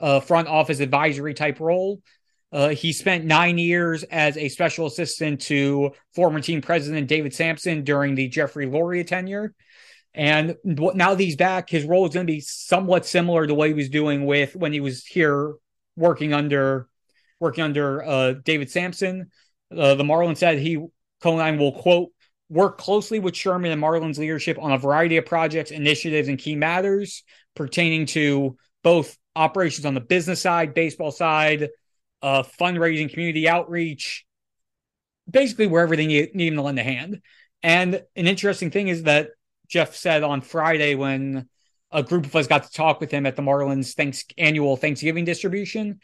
uh, 0.00 0.20
front 0.20 0.48
office 0.48 0.80
advisory 0.80 1.34
type 1.34 1.60
role. 1.60 2.00
Uh, 2.52 2.68
he 2.68 2.92
spent 2.92 3.24
nine 3.24 3.56
years 3.56 4.02
as 4.04 4.36
a 4.36 4.48
special 4.48 4.86
assistant 4.86 5.40
to 5.40 5.92
former 6.14 6.40
team 6.40 6.60
president 6.60 7.08
David 7.08 7.34
Samson 7.34 7.82
during 7.82 8.14
the 8.14 8.28
Jeffrey 8.28 8.66
Loria 8.66 9.04
tenure. 9.04 9.54
And 10.14 10.56
now 10.64 11.14
that 11.14 11.20
he's 11.20 11.36
back, 11.36 11.70
his 11.70 11.84
role 11.84 12.06
is 12.06 12.12
going 12.12 12.26
to 12.26 12.32
be 12.32 12.40
somewhat 12.40 13.06
similar 13.06 13.46
to 13.46 13.54
what 13.54 13.68
he 13.68 13.74
was 13.74 13.88
doing 13.88 14.26
with 14.26 14.54
when 14.54 14.72
he 14.72 14.80
was 14.80 15.06
here 15.06 15.54
working 15.96 16.34
under 16.34 16.88
working 17.40 17.64
under 17.64 18.04
uh, 18.04 18.34
David 18.44 18.70
Samson. 18.70 19.30
Uh, 19.74 19.94
the 19.94 20.04
Marlins 20.04 20.36
said 20.36 20.58
he 20.58 20.84
Conine 21.22 21.58
will 21.58 21.72
quote 21.72 22.10
work 22.52 22.76
closely 22.76 23.18
with 23.18 23.34
Sherman 23.34 23.72
and 23.72 23.80
Marlin's 23.80 24.18
leadership 24.18 24.58
on 24.60 24.72
a 24.72 24.78
variety 24.78 25.16
of 25.16 25.24
projects, 25.24 25.70
initiatives, 25.70 26.28
and 26.28 26.38
key 26.38 26.54
matters 26.54 27.24
pertaining 27.56 28.04
to 28.06 28.56
both 28.84 29.16
operations 29.34 29.86
on 29.86 29.94
the 29.94 30.00
business 30.00 30.42
side, 30.42 30.74
baseball 30.74 31.10
side, 31.10 31.70
uh, 32.20 32.42
fundraising, 32.42 33.10
community 33.10 33.48
outreach, 33.48 34.26
basically 35.30 35.66
wherever 35.66 35.96
they 35.96 36.06
need, 36.06 36.34
need 36.34 36.48
him 36.48 36.56
to 36.56 36.62
lend 36.62 36.78
a 36.78 36.82
hand. 36.82 37.22
And 37.62 38.02
an 38.16 38.26
interesting 38.26 38.70
thing 38.70 38.88
is 38.88 39.04
that 39.04 39.30
Jeff 39.68 39.94
said 39.94 40.22
on 40.22 40.42
Friday 40.42 40.94
when 40.94 41.48
a 41.90 42.02
group 42.02 42.26
of 42.26 42.36
us 42.36 42.46
got 42.46 42.64
to 42.64 42.72
talk 42.72 43.00
with 43.00 43.10
him 43.10 43.24
at 43.24 43.34
the 43.34 43.42
Marlins 43.42 43.94
thanks 43.94 44.24
annual 44.36 44.76
Thanksgiving 44.76 45.24
distribution. 45.24 46.00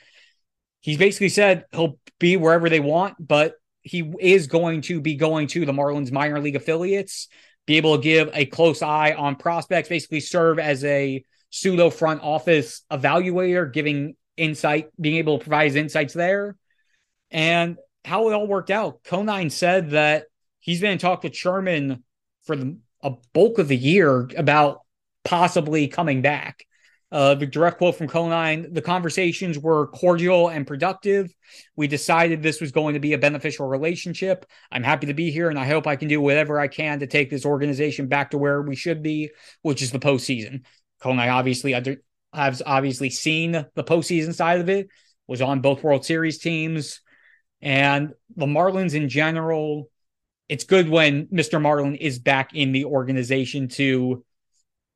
He's 0.80 0.96
basically 0.96 1.28
said 1.28 1.66
he'll 1.72 1.98
be 2.18 2.38
wherever 2.38 2.70
they 2.70 2.80
want, 2.80 3.16
but 3.18 3.54
he 3.88 4.12
is 4.20 4.46
going 4.46 4.82
to 4.82 5.00
be 5.00 5.14
going 5.14 5.46
to 5.48 5.64
the 5.64 5.72
Marlins 5.72 6.12
minor 6.12 6.40
league 6.40 6.56
affiliates, 6.56 7.28
be 7.66 7.76
able 7.76 7.96
to 7.96 8.02
give 8.02 8.30
a 8.32 8.46
close 8.46 8.82
eye 8.82 9.12
on 9.12 9.36
prospects, 9.36 9.88
basically 9.88 10.20
serve 10.20 10.58
as 10.58 10.84
a 10.84 11.24
pseudo 11.50 11.90
front 11.90 12.22
office 12.22 12.82
evaluator, 12.90 13.72
giving 13.72 14.16
insight, 14.36 14.88
being 15.00 15.16
able 15.16 15.38
to 15.38 15.44
provide 15.44 15.66
his 15.66 15.76
insights 15.76 16.14
there. 16.14 16.56
And 17.30 17.76
how 18.04 18.28
it 18.28 18.32
all 18.32 18.46
worked 18.46 18.70
out. 18.70 19.02
Conine 19.04 19.50
said 19.50 19.90
that 19.90 20.24
he's 20.60 20.80
been 20.80 20.92
in 20.92 20.98
talk 20.98 21.22
with 21.22 21.36
Sherman 21.36 22.04
for 22.44 22.56
the, 22.56 22.78
a 23.02 23.12
bulk 23.34 23.58
of 23.58 23.68
the 23.68 23.76
year 23.76 24.28
about 24.36 24.80
possibly 25.24 25.88
coming 25.88 26.22
back. 26.22 26.64
Uh, 27.10 27.34
the 27.34 27.46
direct 27.46 27.78
quote 27.78 27.96
from 27.96 28.06
Conine 28.06 28.72
the 28.72 28.82
conversations 28.82 29.58
were 29.58 29.86
cordial 29.86 30.48
and 30.48 30.66
productive. 30.66 31.34
We 31.74 31.86
decided 31.88 32.42
this 32.42 32.60
was 32.60 32.70
going 32.70 32.94
to 32.94 33.00
be 33.00 33.14
a 33.14 33.18
beneficial 33.18 33.66
relationship. 33.66 34.44
I'm 34.70 34.82
happy 34.82 35.06
to 35.06 35.14
be 35.14 35.30
here, 35.30 35.48
and 35.48 35.58
I 35.58 35.64
hope 35.64 35.86
I 35.86 35.96
can 35.96 36.08
do 36.08 36.20
whatever 36.20 36.60
I 36.60 36.68
can 36.68 37.00
to 37.00 37.06
take 37.06 37.30
this 37.30 37.46
organization 37.46 38.08
back 38.08 38.32
to 38.32 38.38
where 38.38 38.60
we 38.60 38.76
should 38.76 39.02
be, 39.02 39.30
which 39.62 39.80
is 39.80 39.90
the 39.90 39.98
postseason. 39.98 40.64
Conine 41.00 41.30
obviously 41.30 41.72
under, 41.72 41.96
has 42.34 42.62
obviously 42.64 43.08
seen 43.08 43.52
the 43.52 43.84
postseason 43.84 44.34
side 44.34 44.60
of 44.60 44.68
it, 44.68 44.88
was 45.26 45.40
on 45.40 45.60
both 45.60 45.82
World 45.82 46.04
Series 46.04 46.38
teams, 46.38 47.00
and 47.62 48.12
the 48.36 48.46
Marlins 48.46 48.94
in 48.94 49.08
general. 49.08 49.90
It's 50.50 50.64
good 50.64 50.88
when 50.88 51.26
Mr. 51.26 51.60
Marlin 51.60 51.94
is 51.94 52.18
back 52.18 52.54
in 52.54 52.72
the 52.72 52.84
organization 52.84 53.68
to 53.68 54.24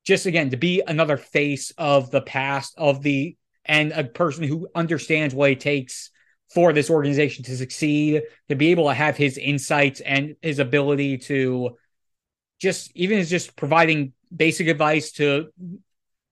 just 0.04 0.26
again 0.26 0.50
to 0.50 0.56
be 0.56 0.82
another 0.86 1.16
face 1.16 1.72
of 1.78 2.10
the 2.10 2.20
past 2.20 2.74
of 2.76 3.02
the 3.02 3.36
and 3.64 3.92
a 3.92 4.04
person 4.04 4.44
who 4.44 4.68
understands 4.74 5.34
what 5.34 5.50
it 5.50 5.60
takes 5.60 6.10
for 6.52 6.72
this 6.72 6.90
organization 6.90 7.44
to 7.44 7.56
succeed 7.56 8.22
to 8.48 8.56
be 8.56 8.70
able 8.70 8.88
to 8.88 8.94
have 8.94 9.16
his 9.16 9.38
insights 9.38 10.00
and 10.00 10.36
his 10.42 10.58
ability 10.58 11.18
to 11.18 11.76
just 12.60 12.90
even 12.94 13.18
as 13.18 13.30
just 13.30 13.56
providing 13.56 14.12
basic 14.34 14.68
advice 14.68 15.12
to 15.12 15.48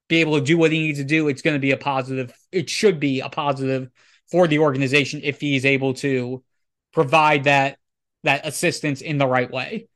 be 0.08 0.20
able 0.20 0.38
to 0.38 0.44
do 0.44 0.58
what 0.58 0.72
he 0.72 0.80
needs 0.80 0.98
to 0.98 1.04
do 1.04 1.28
it's 1.28 1.42
going 1.42 1.54
to 1.54 1.60
be 1.60 1.70
a 1.70 1.76
positive 1.76 2.34
it 2.50 2.68
should 2.68 2.98
be 2.98 3.20
a 3.20 3.28
positive 3.28 3.88
for 4.30 4.46
the 4.46 4.58
organization 4.58 5.20
if 5.22 5.40
he's 5.40 5.64
able 5.64 5.94
to 5.94 6.42
provide 6.92 7.44
that 7.44 7.78
that 8.24 8.46
assistance 8.46 9.00
in 9.00 9.18
the 9.18 9.26
right 9.26 9.50
way 9.50 9.86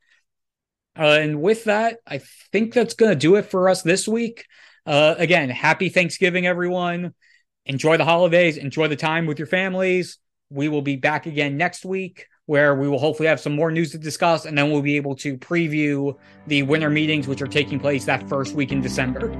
uh, 0.97 1.19
and 1.19 1.41
with 1.41 1.65
that, 1.65 1.97
I 2.05 2.19
think 2.51 2.73
that's 2.73 2.93
going 2.93 3.11
to 3.11 3.15
do 3.15 3.35
it 3.35 3.45
for 3.45 3.69
us 3.69 3.81
this 3.81 4.07
week. 4.07 4.45
Uh, 4.85 5.15
again, 5.17 5.49
happy 5.49 5.89
Thanksgiving, 5.89 6.45
everyone. 6.45 7.13
Enjoy 7.65 7.97
the 7.97 8.05
holidays, 8.05 8.57
enjoy 8.57 8.87
the 8.87 8.95
time 8.95 9.25
with 9.25 9.39
your 9.39 9.47
families. 9.47 10.19
We 10.49 10.69
will 10.69 10.83
be 10.83 10.95
back 10.95 11.25
again 11.25 11.57
next 11.57 11.83
week 11.83 12.27
where 12.45 12.75
we 12.75 12.87
will 12.87 12.99
hopefully 12.99 13.27
have 13.27 13.39
some 13.39 13.55
more 13.55 13.71
news 13.71 13.91
to 13.91 13.97
discuss, 13.97 14.45
and 14.45 14.57
then 14.57 14.71
we'll 14.71 14.81
be 14.81 14.97
able 14.97 15.15
to 15.15 15.37
preview 15.37 16.15
the 16.47 16.63
winter 16.63 16.89
meetings, 16.89 17.27
which 17.27 17.41
are 17.41 17.47
taking 17.47 17.79
place 17.79 18.05
that 18.05 18.27
first 18.29 18.53
week 18.53 18.71
in 18.71 18.81
December. 18.81 19.33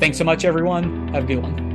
Thanks 0.00 0.18
so 0.18 0.24
much, 0.24 0.44
everyone. 0.44 1.08
Have 1.14 1.24
a 1.24 1.26
good 1.26 1.42
one. 1.42 1.67